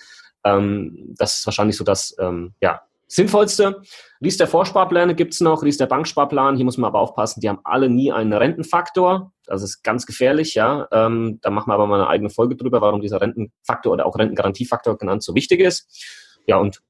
[0.45, 3.83] Ähm, das ist wahrscheinlich so das, ähm, ja, sinnvollste.
[4.23, 8.13] Riester Vorsparpläne gibt's noch, Riester Banksparplan, hier muss man aber aufpassen, die haben alle nie
[8.13, 9.33] einen Rentenfaktor.
[9.47, 10.89] Das ist ganz gefährlich, ja.
[10.91, 14.19] Ähm, da machen wir aber mal eine eigene Folge drüber, warum dieser Rentenfaktor oder auch
[14.19, 16.41] Rentengarantiefaktor genannt so wichtig ist.
[16.47, 16.83] Ja, und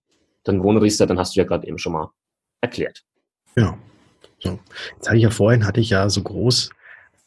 [0.44, 2.10] dann Wohnriester, dann hast du ja gerade eben schon mal
[2.60, 3.04] erklärt.
[3.54, 3.76] Genau.
[4.44, 4.58] So.
[4.96, 6.70] Jetzt hatte ich ja vorhin, hatte ich ja so groß,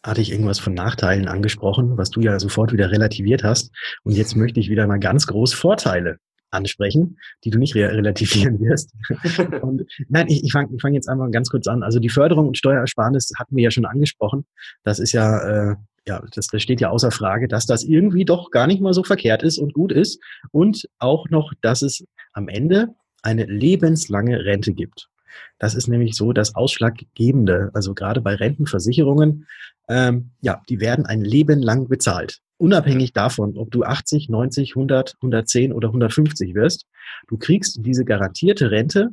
[0.03, 3.71] hatte ich irgendwas von Nachteilen angesprochen, was du ja sofort wieder relativiert hast.
[4.03, 6.19] Und jetzt möchte ich wieder mal ganz groß Vorteile
[6.51, 8.93] ansprechen, die du nicht re relativieren wirst.
[9.62, 11.84] und, nein, ich, ich fange fang jetzt einmal ganz kurz an.
[11.84, 14.45] Also die Förderung und Steuerersparnis hatten wir ja schon angesprochen.
[14.84, 15.75] Das ist ja, äh,
[16.08, 19.03] ja, das, das steht ja außer Frage, dass das irgendwie doch gar nicht mal so
[19.03, 20.21] verkehrt ist und gut ist.
[20.51, 22.89] Und auch noch, dass es am Ende
[23.23, 25.10] eine lebenslange Rente gibt.
[25.60, 27.71] Das ist nämlich so das Ausschlaggebende.
[27.73, 29.47] Also gerade bei Rentenversicherungen,
[29.89, 32.39] ähm, ja, die werden ein Leben lang bezahlt.
[32.58, 36.86] Unabhängig davon, ob du 80, 90, 100, 110 oder 150 wirst,
[37.28, 39.12] du kriegst diese garantierte Rente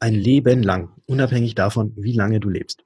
[0.00, 2.84] ein Leben lang, unabhängig davon, wie lange du lebst.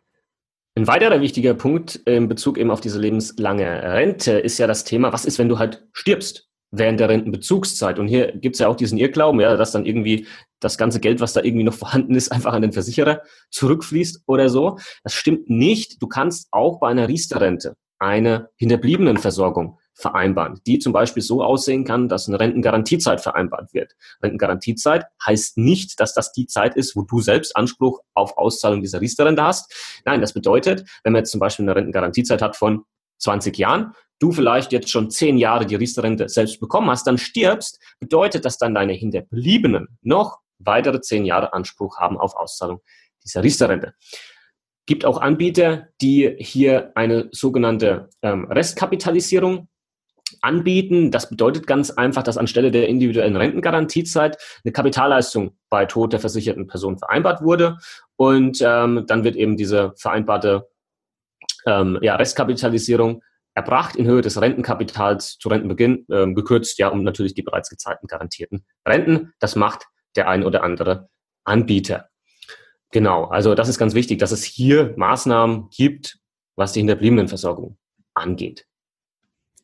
[0.74, 5.10] Ein weiterer wichtiger Punkt in Bezug eben auf diese lebenslange Rente ist ja das Thema,
[5.10, 6.45] was ist, wenn du halt stirbst?
[6.70, 7.98] Während der Rentenbezugszeit.
[7.98, 10.26] Und hier gibt es ja auch diesen Irrglauben, ja, dass dann irgendwie
[10.60, 14.48] das ganze Geld, was da irgendwie noch vorhanden ist, einfach an den Versicherer zurückfließt oder
[14.48, 14.78] so.
[15.02, 16.02] Das stimmt nicht.
[16.02, 22.08] Du kannst auch bei einer Riester-Rente eine Hinterbliebenenversorgung vereinbaren, die zum Beispiel so aussehen kann,
[22.08, 23.94] dass eine Rentengarantiezeit vereinbart wird.
[24.22, 29.00] Rentengarantiezeit heißt nicht, dass das die Zeit ist, wo du selbst Anspruch auf Auszahlung dieser
[29.00, 30.02] Riester-Rente hast.
[30.04, 32.84] Nein, das bedeutet, wenn man jetzt zum Beispiel eine Rentengarantiezeit hat von
[33.18, 37.80] 20 Jahren, du vielleicht jetzt schon 10 Jahre die Riester-Rente selbst bekommen hast, dann stirbst,
[38.00, 42.80] bedeutet das dann deine Hinterbliebenen noch weitere 10 Jahre Anspruch haben auf Auszahlung
[43.24, 43.94] dieser Riester-Rente.
[44.86, 49.68] Gibt auch Anbieter, die hier eine sogenannte ähm, Restkapitalisierung
[50.40, 51.10] anbieten.
[51.10, 56.66] Das bedeutet ganz einfach, dass anstelle der individuellen Rentengarantiezeit eine Kapitalleistung bei Tod der versicherten
[56.66, 57.78] Person vereinbart wurde
[58.16, 60.68] und ähm, dann wird eben diese vereinbarte
[61.66, 63.22] ähm, ja, Restkapitalisierung
[63.56, 68.06] erbracht in Höhe des Rentenkapitals zu Rentenbeginn, ähm, gekürzt, ja, um natürlich die bereits gezahlten
[68.06, 69.32] garantierten Renten.
[69.40, 71.08] Das macht der ein oder andere
[71.44, 72.10] Anbieter.
[72.92, 76.18] Genau, also das ist ganz wichtig, dass es hier Maßnahmen gibt,
[76.54, 77.78] was die Hinterbliebenenversorgung
[78.14, 78.66] angeht.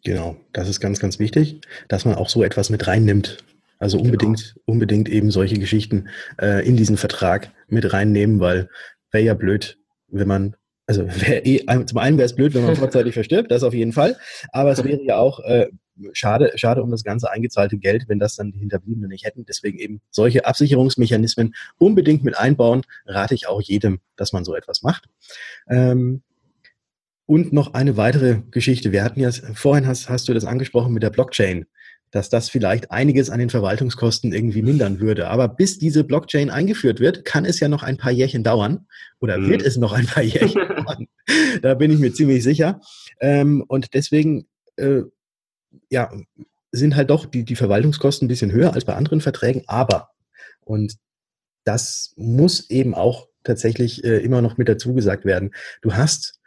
[0.05, 3.45] Genau, das ist ganz, ganz wichtig, dass man auch so etwas mit reinnimmt.
[3.79, 4.07] Also genau.
[4.07, 4.63] unbedingt, genau.
[4.65, 6.09] unbedingt eben solche Geschichten
[6.41, 8.71] äh, in diesen Vertrag mit reinnehmen, weil
[9.11, 9.79] wäre ja blöd,
[10.09, 13.75] wenn man also eh, zum einen wäre es blöd, wenn man vorzeitig verstirbt, das auf
[13.75, 14.17] jeden Fall.
[14.51, 15.69] Aber es wäre ja auch äh,
[16.13, 19.45] schade, schade um das ganze eingezahlte Geld, wenn das dann die Hinterbliebenen nicht hätten.
[19.47, 24.83] Deswegen eben solche Absicherungsmechanismen unbedingt mit einbauen, rate ich auch jedem, dass man so etwas
[24.83, 25.09] macht.
[25.69, 26.23] Ähm,
[27.27, 28.93] und noch eine weitere Geschichte.
[28.93, 31.67] Wir hatten ja, vorhin hast, hast du das angesprochen mit der Blockchain
[32.13, 35.29] dass das vielleicht einiges an den Verwaltungskosten irgendwie mindern würde.
[35.29, 38.87] Aber bis diese Blockchain eingeführt wird, kann es ja noch ein paar Jährchen dauern
[39.19, 39.49] oder mhm.
[39.49, 41.09] wird es noch ein paar Jährchen dauern.
[41.63, 42.81] Da bin ich mir ziemlich sicher.
[43.19, 44.47] Ähm, und deswegen,
[44.77, 45.01] äh,
[45.91, 46.13] ja,
[46.71, 49.63] sind halt doch die, die Verwaltungskosten ein bisschen höher als bei anderen Verträgen.
[49.67, 50.11] Aber,
[50.61, 50.97] und
[51.65, 56.41] das muss eben auch tatsächlich äh, immer noch mit dazu gesagt werden, du hast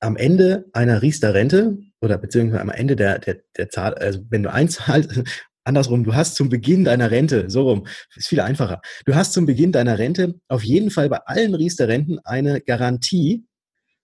[0.00, 4.52] am Ende einer Riester-Rente oder beziehungsweise am Ende der, der, der Zahl, also wenn du
[4.52, 5.22] einzahlst,
[5.64, 8.80] andersrum, du hast zum Beginn deiner Rente, so rum, ist viel einfacher.
[9.04, 13.44] Du hast zum Beginn deiner Rente auf jeden Fall bei allen Riester-Renten eine Garantie.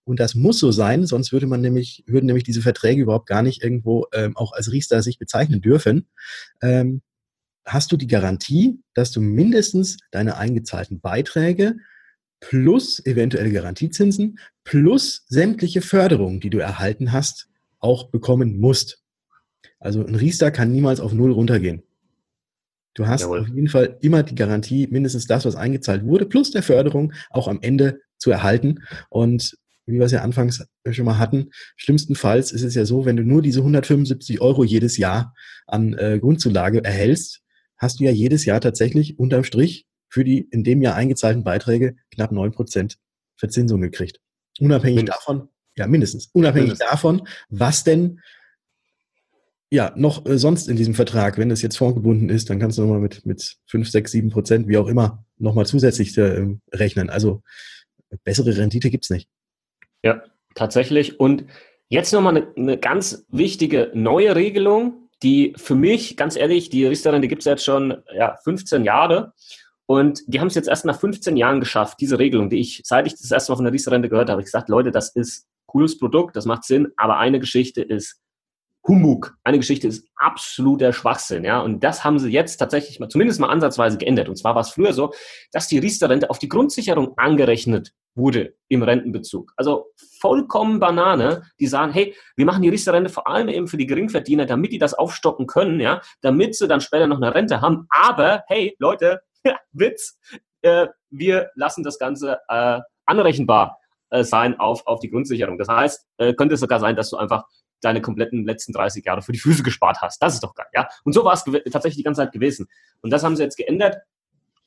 [0.04, 3.42] Und das muss so sein, sonst würde man nämlich, würden nämlich diese Verträge überhaupt gar
[3.42, 6.08] nicht irgendwo ähm, auch als Riester sich bezeichnen dürfen.
[6.60, 7.02] Ähm,
[7.64, 11.76] hast du die Garantie, dass du mindestens deine eingezahlten Beiträge
[12.40, 17.48] plus eventuelle Garantiezinsen plus sämtliche Förderungen, die du erhalten hast,
[17.82, 19.02] auch bekommen musst.
[19.78, 21.82] Also ein Riester kann niemals auf Null runtergehen.
[22.94, 23.40] Du hast Jawohl.
[23.40, 27.48] auf jeden Fall immer die Garantie, mindestens das, was eingezahlt wurde, plus der Förderung auch
[27.48, 28.80] am Ende zu erhalten.
[29.08, 33.16] Und wie wir es ja anfangs schon mal hatten, schlimmstenfalls ist es ja so, wenn
[33.16, 35.34] du nur diese 175 Euro jedes Jahr
[35.66, 37.40] an äh, Grundzulage erhältst,
[37.78, 41.96] hast du ja jedes Jahr tatsächlich unterm Strich für die in dem Jahr eingezahlten Beiträge
[42.14, 42.98] knapp neun Prozent
[43.36, 44.20] Verzinsung gekriegt.
[44.60, 46.90] Unabhängig davon, ja mindestens, unabhängig mindestens.
[46.90, 48.20] davon, was denn
[49.70, 52.82] ja noch äh, sonst in diesem Vertrag, wenn das jetzt fondgebunden ist, dann kannst du
[52.82, 57.08] nochmal mit, mit fünf, sechs, sieben Prozent, wie auch immer, nochmal zusätzlich äh, rechnen.
[57.08, 57.42] Also
[58.24, 59.28] bessere Rendite gibt's nicht.
[60.04, 60.22] Ja,
[60.54, 61.18] tatsächlich.
[61.18, 61.46] Und
[61.88, 67.28] jetzt nochmal eine, eine ganz wichtige neue Regelung, die für mich, ganz ehrlich, die Riester-Rente
[67.28, 69.32] gibt es jetzt schon ja, 15 Jahre.
[69.86, 73.06] Und die haben es jetzt erst nach 15 Jahren geschafft, diese Regelung, die ich, seit
[73.06, 75.98] ich das erste Mal von der Riester-Rente gehört habe, ich gesagt, Leute, das ist cooles
[75.98, 78.20] Produkt, das macht Sinn, aber eine Geschichte ist
[78.86, 79.36] Humbug.
[79.44, 81.60] Eine Geschichte ist absoluter Schwachsinn, ja.
[81.60, 84.28] Und das haben sie jetzt tatsächlich mal, zumindest mal ansatzweise geändert.
[84.28, 85.12] Und zwar war es früher so,
[85.52, 89.52] dass die Riester-Rente auf die Grundsicherung angerechnet wurde im Rentenbezug.
[89.56, 93.86] Also vollkommen Banane, die sagen, hey, wir machen die Riester-Rente vor allem eben für die
[93.86, 97.86] Geringverdiener, damit die das aufstocken können, ja, damit sie dann später noch eine Rente haben.
[97.88, 99.22] Aber, hey, Leute,
[99.72, 100.18] Witz,
[100.62, 103.78] äh, wir lassen das Ganze äh, anrechenbar
[104.12, 105.58] äh, sein auf, auf die Grundsicherung.
[105.58, 107.44] Das heißt, äh, könnte es sogar sein, dass du einfach
[107.80, 110.22] deine kompletten letzten 30 Jahre für die Füße gespart hast.
[110.22, 110.86] Das ist doch geil, ja.
[111.04, 112.68] Und so war es tatsächlich die ganze Zeit gewesen.
[113.00, 113.96] Und das haben sie jetzt geändert.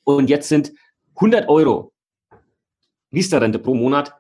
[0.04, 0.74] Und jetzt sind
[1.16, 1.94] 100 Euro
[3.14, 4.16] Riester-Rente pro Monat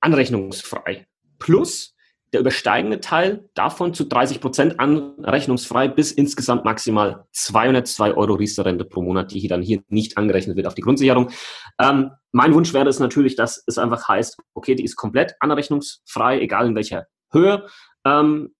[0.00, 1.06] anrechnungsfrei.
[1.38, 1.94] Plus
[2.32, 9.02] der übersteigende Teil davon zu 30 Prozent anrechnungsfrei bis insgesamt maximal 202 Euro Riester-Rente pro
[9.02, 11.30] Monat, die hier dann hier nicht angerechnet wird auf die Grundsicherung.
[11.78, 16.40] Ähm, mein Wunsch wäre es natürlich, dass es einfach heißt, okay, die ist komplett anrechnungsfrei,
[16.40, 17.66] egal in welcher Höhe.
[18.06, 18.54] Ähm,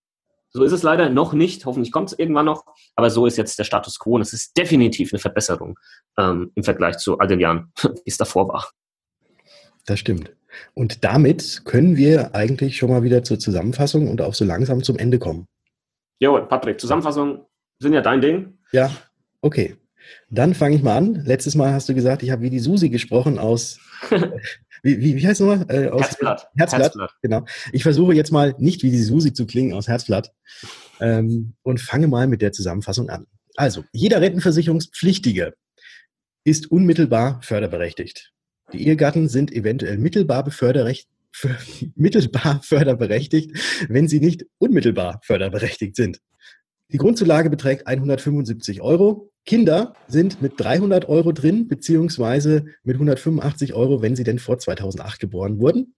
[0.51, 1.65] so ist es leider noch nicht.
[1.65, 2.65] Hoffentlich kommt es irgendwann noch.
[2.95, 4.17] Aber so ist jetzt der Status quo.
[4.17, 5.79] Und es ist definitiv eine Verbesserung
[6.19, 8.71] ähm, im Vergleich zu all den Jahren, wie es davor war.
[9.87, 10.31] Das stimmt.
[10.75, 14.99] Und damit können wir eigentlich schon mal wieder zur Zusammenfassung und auch so langsam zum
[14.99, 15.47] Ende kommen.
[16.19, 17.47] Jo, Patrick, Zusammenfassung
[17.79, 18.59] sind ja dein Ding.
[18.73, 18.91] Ja,
[19.41, 19.77] okay.
[20.31, 21.15] Dann fange ich mal an.
[21.25, 23.79] Letztes Mal hast du gesagt, ich habe wie die Susi gesprochen aus,
[24.83, 25.67] wie, wie, wie heißt es nochmal?
[25.69, 26.49] Äh, aus Herzblatt.
[26.57, 26.83] Herzblatt.
[26.83, 27.15] Herzblatt.
[27.23, 27.45] Genau.
[27.73, 30.33] Ich versuche jetzt mal nicht wie die Susi zu klingen aus Herzblatt
[31.01, 33.27] ähm, und fange mal mit der Zusammenfassung an.
[33.57, 35.55] Also, jeder Rentenversicherungspflichtige
[36.45, 38.33] ist unmittelbar förderberechtigt.
[38.73, 41.09] Die Ehegatten sind eventuell mittelbar beförderrecht,
[41.95, 43.57] mittelbar förderberechtigt,
[43.89, 46.21] wenn sie nicht unmittelbar förderberechtigt sind.
[46.91, 49.31] Die Grundzulage beträgt 175 Euro.
[49.45, 55.19] Kinder sind mit 300 Euro drin, beziehungsweise mit 185 Euro, wenn sie denn vor 2008
[55.19, 55.95] geboren wurden.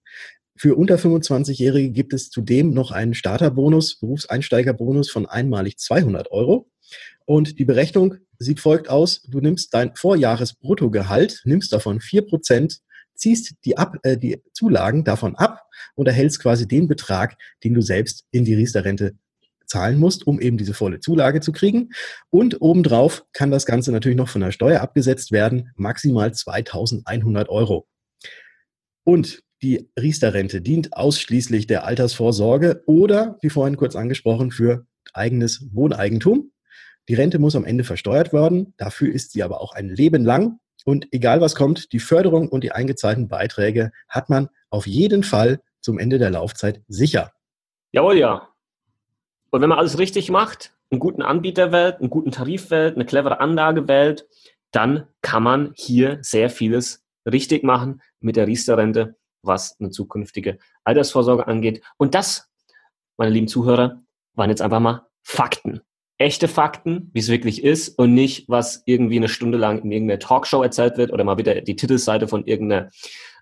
[0.56, 6.70] Für unter 25-Jährige gibt es zudem noch einen Starterbonus, Berufseinsteigerbonus von einmalig 200 Euro.
[7.26, 9.22] Und die Berechnung sieht folgt aus.
[9.22, 12.80] Du nimmst dein Vorjahresbruttogehalt, nimmst davon 4%,
[13.14, 15.62] ziehst die, ab, äh, die Zulagen davon ab
[15.94, 19.14] und erhältst quasi den Betrag, den du selbst in die Riester-Rente
[19.66, 21.90] zahlen musst, um eben diese volle Zulage zu kriegen.
[22.30, 27.86] Und obendrauf kann das Ganze natürlich noch von der Steuer abgesetzt werden, maximal 2100 Euro.
[29.04, 36.50] Und die Riester-Rente dient ausschließlich der Altersvorsorge oder, wie vorhin kurz angesprochen, für eigenes Wohneigentum.
[37.08, 38.74] Die Rente muss am Ende versteuert werden.
[38.76, 40.58] Dafür ist sie aber auch ein Leben lang.
[40.84, 45.60] Und egal was kommt, die Förderung und die eingezahlten Beiträge hat man auf jeden Fall
[45.80, 47.32] zum Ende der Laufzeit sicher.
[47.92, 48.48] Jawohl, ja.
[49.50, 53.06] Und wenn man alles richtig macht, einen guten Anbieter wählt, einen guten Tarif wählt, eine
[53.06, 54.26] clevere Anlage wählt,
[54.72, 61.46] dann kann man hier sehr vieles richtig machen mit der Riester-Rente, was eine zukünftige Altersvorsorge
[61.46, 61.82] angeht.
[61.96, 62.50] Und das,
[63.16, 64.02] meine lieben Zuhörer,
[64.34, 65.80] waren jetzt einfach mal Fakten
[66.18, 70.20] echte Fakten, wie es wirklich ist und nicht, was irgendwie eine Stunde lang in irgendeiner
[70.20, 72.90] Talkshow erzählt wird oder mal wieder die Titelseite von irgendeiner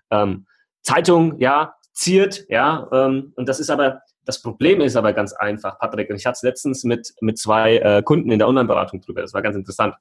[0.09, 0.47] ähm,
[0.81, 5.77] Zeitung, ja, ziert, ja, ähm, und das ist aber, das Problem ist aber ganz einfach,
[5.77, 9.21] Patrick, und ich hatte es letztens mit, mit zwei äh, Kunden in der Online-Beratung drüber,
[9.21, 9.95] das war ganz interessant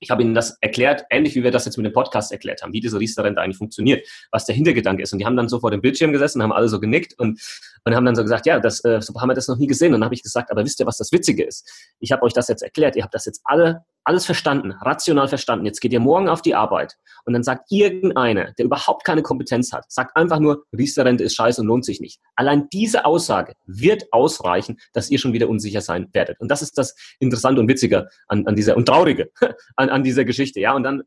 [0.00, 2.72] ich habe ihnen das erklärt, ähnlich wie wir das jetzt mit dem Podcast erklärt haben,
[2.72, 5.12] wie diese Riester-Rente eigentlich funktioniert, was der Hintergedanke ist.
[5.12, 7.40] Und die haben dann so vor dem Bildschirm gesessen, haben alle so genickt und,
[7.84, 9.88] und haben dann so gesagt, ja, das, äh, so haben wir das noch nie gesehen.
[9.92, 11.70] Und dann habe ich gesagt, aber wisst ihr, was das Witzige ist?
[12.00, 15.66] Ich habe euch das jetzt erklärt, ihr habt das jetzt alle alles verstanden, rational verstanden.
[15.66, 19.72] Jetzt geht ihr morgen auf die Arbeit und dann sagt irgendeiner, der überhaupt keine Kompetenz
[19.72, 22.20] hat, sagt einfach nur, Riester-Rente ist scheiße und lohnt sich nicht.
[22.34, 26.40] Allein diese Aussage wird ausreichen, dass ihr schon wieder unsicher sein werdet.
[26.40, 29.30] Und das ist das Interessante und Witzige an, an dieser und Traurige
[29.76, 30.60] an, an dieser Geschichte.
[30.60, 31.02] Ja, und dann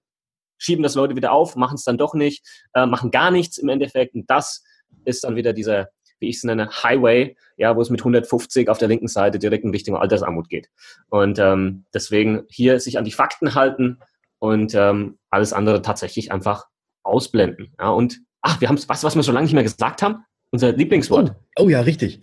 [0.57, 3.69] schieben das Leute wieder auf, machen es dann doch nicht, äh, machen gar nichts im
[3.69, 4.15] Endeffekt.
[4.15, 4.63] Und das
[5.05, 5.89] ist dann wieder dieser
[6.19, 9.63] wie ich es nenne, Highway, ja, wo es mit 150 auf der linken Seite direkt
[9.63, 10.69] in Richtung Altersarmut geht.
[11.09, 13.99] Und ähm, deswegen hier sich an die Fakten halten
[14.39, 16.65] und ähm, alles andere tatsächlich einfach
[17.03, 17.73] ausblenden.
[17.79, 20.71] Ja, und ach, wir haben was, was wir schon lange nicht mehr gesagt haben, unser
[20.71, 21.35] Lieblingswort.
[21.57, 22.21] Oh, oh ja, richtig.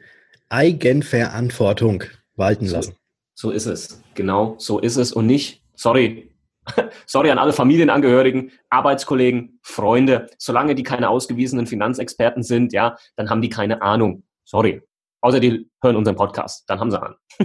[0.49, 2.05] Eigenverantwortung
[2.37, 2.97] walten so, lassen.
[3.35, 4.03] So ist es.
[4.15, 5.13] Genau, so ist es.
[5.13, 6.30] Und nicht, sorry,
[7.07, 13.43] sorry an alle Familienangehörigen, Arbeitskollegen, Freunde, solange die keine ausgewiesenen Finanzexperten sind, ja, dann haben
[13.43, 14.25] die keine Ahnung.
[14.45, 14.83] Sorry.
[15.23, 17.15] Außer die hören unseren Podcast, dann haben sie an.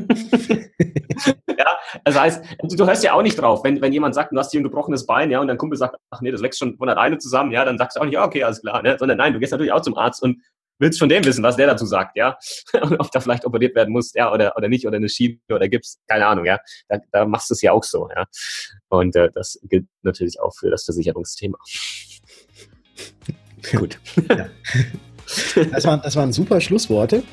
[1.57, 4.51] ja, das heißt, du hörst ja auch nicht drauf, wenn, wenn jemand sagt, du hast
[4.51, 6.87] hier ein gebrochenes Bein, ja, und dein Kumpel sagt, ach nee, das wächst schon von
[6.87, 8.95] alleine zusammen, ja, dann sagst du auch nicht, ja, okay, alles klar, ne?
[8.97, 10.41] sondern nein, du gehst natürlich auch zum Arzt und
[10.79, 12.37] willst von dem wissen, was der dazu sagt, ja,
[12.81, 15.67] und ob da vielleicht operiert werden muss, ja, oder, oder nicht, oder eine Schiene oder
[15.67, 16.59] Gips, keine Ahnung, ja,
[16.89, 18.25] da, da machst du es ja auch so, ja,
[18.89, 21.57] und äh, das gilt natürlich auch für das Versicherungsthema.
[23.71, 23.99] Gut.
[24.29, 24.49] Ja.
[25.71, 27.23] Das, waren, das waren super Schlussworte.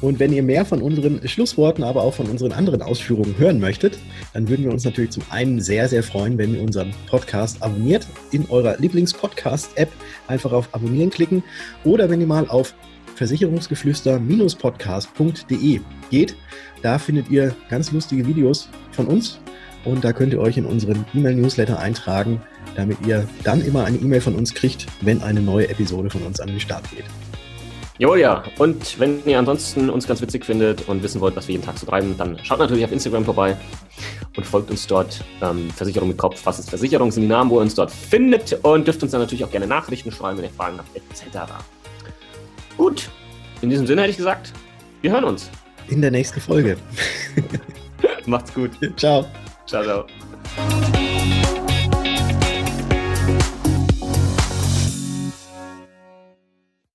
[0.00, 3.98] Und wenn ihr mehr von unseren Schlussworten, aber auch von unseren anderen Ausführungen hören möchtet,
[4.32, 8.06] dann würden wir uns natürlich zum einen sehr, sehr freuen, wenn ihr unseren Podcast abonniert
[8.32, 9.90] in eurer Lieblings-Podcast-App.
[10.26, 11.42] Einfach auf Abonnieren klicken
[11.84, 12.74] oder wenn ihr mal auf
[13.16, 15.80] versicherungsgeflüster-podcast.de
[16.10, 16.34] geht.
[16.82, 19.38] Da findet ihr ganz lustige Videos von uns
[19.84, 22.40] und da könnt ihr euch in unseren E-Mail-Newsletter eintragen,
[22.74, 26.40] damit ihr dann immer eine E-Mail von uns kriegt, wenn eine neue Episode von uns
[26.40, 27.04] an den Start geht.
[28.00, 28.42] Jo, ja.
[28.56, 31.76] Und wenn ihr ansonsten uns ganz witzig findet und wissen wollt, was wir jeden Tag
[31.76, 33.54] so treiben, dann schaut natürlich auf Instagram vorbei
[34.38, 35.22] und folgt uns dort.
[35.42, 38.58] Ähm, Versicherung mit Kopf, was ist Versicherung, sind die Namen, wo ihr uns dort findet
[38.62, 41.52] und dürft uns dann natürlich auch gerne Nachrichten schreiben, wenn ihr Fragen habt, etc.
[42.78, 43.10] Gut,
[43.60, 44.54] in diesem Sinne hätte ich gesagt,
[45.02, 45.50] wir hören uns.
[45.88, 46.78] In der nächsten Folge.
[48.24, 48.70] Macht's gut.
[48.96, 49.26] Ciao.
[49.66, 50.99] Ciao, ciao.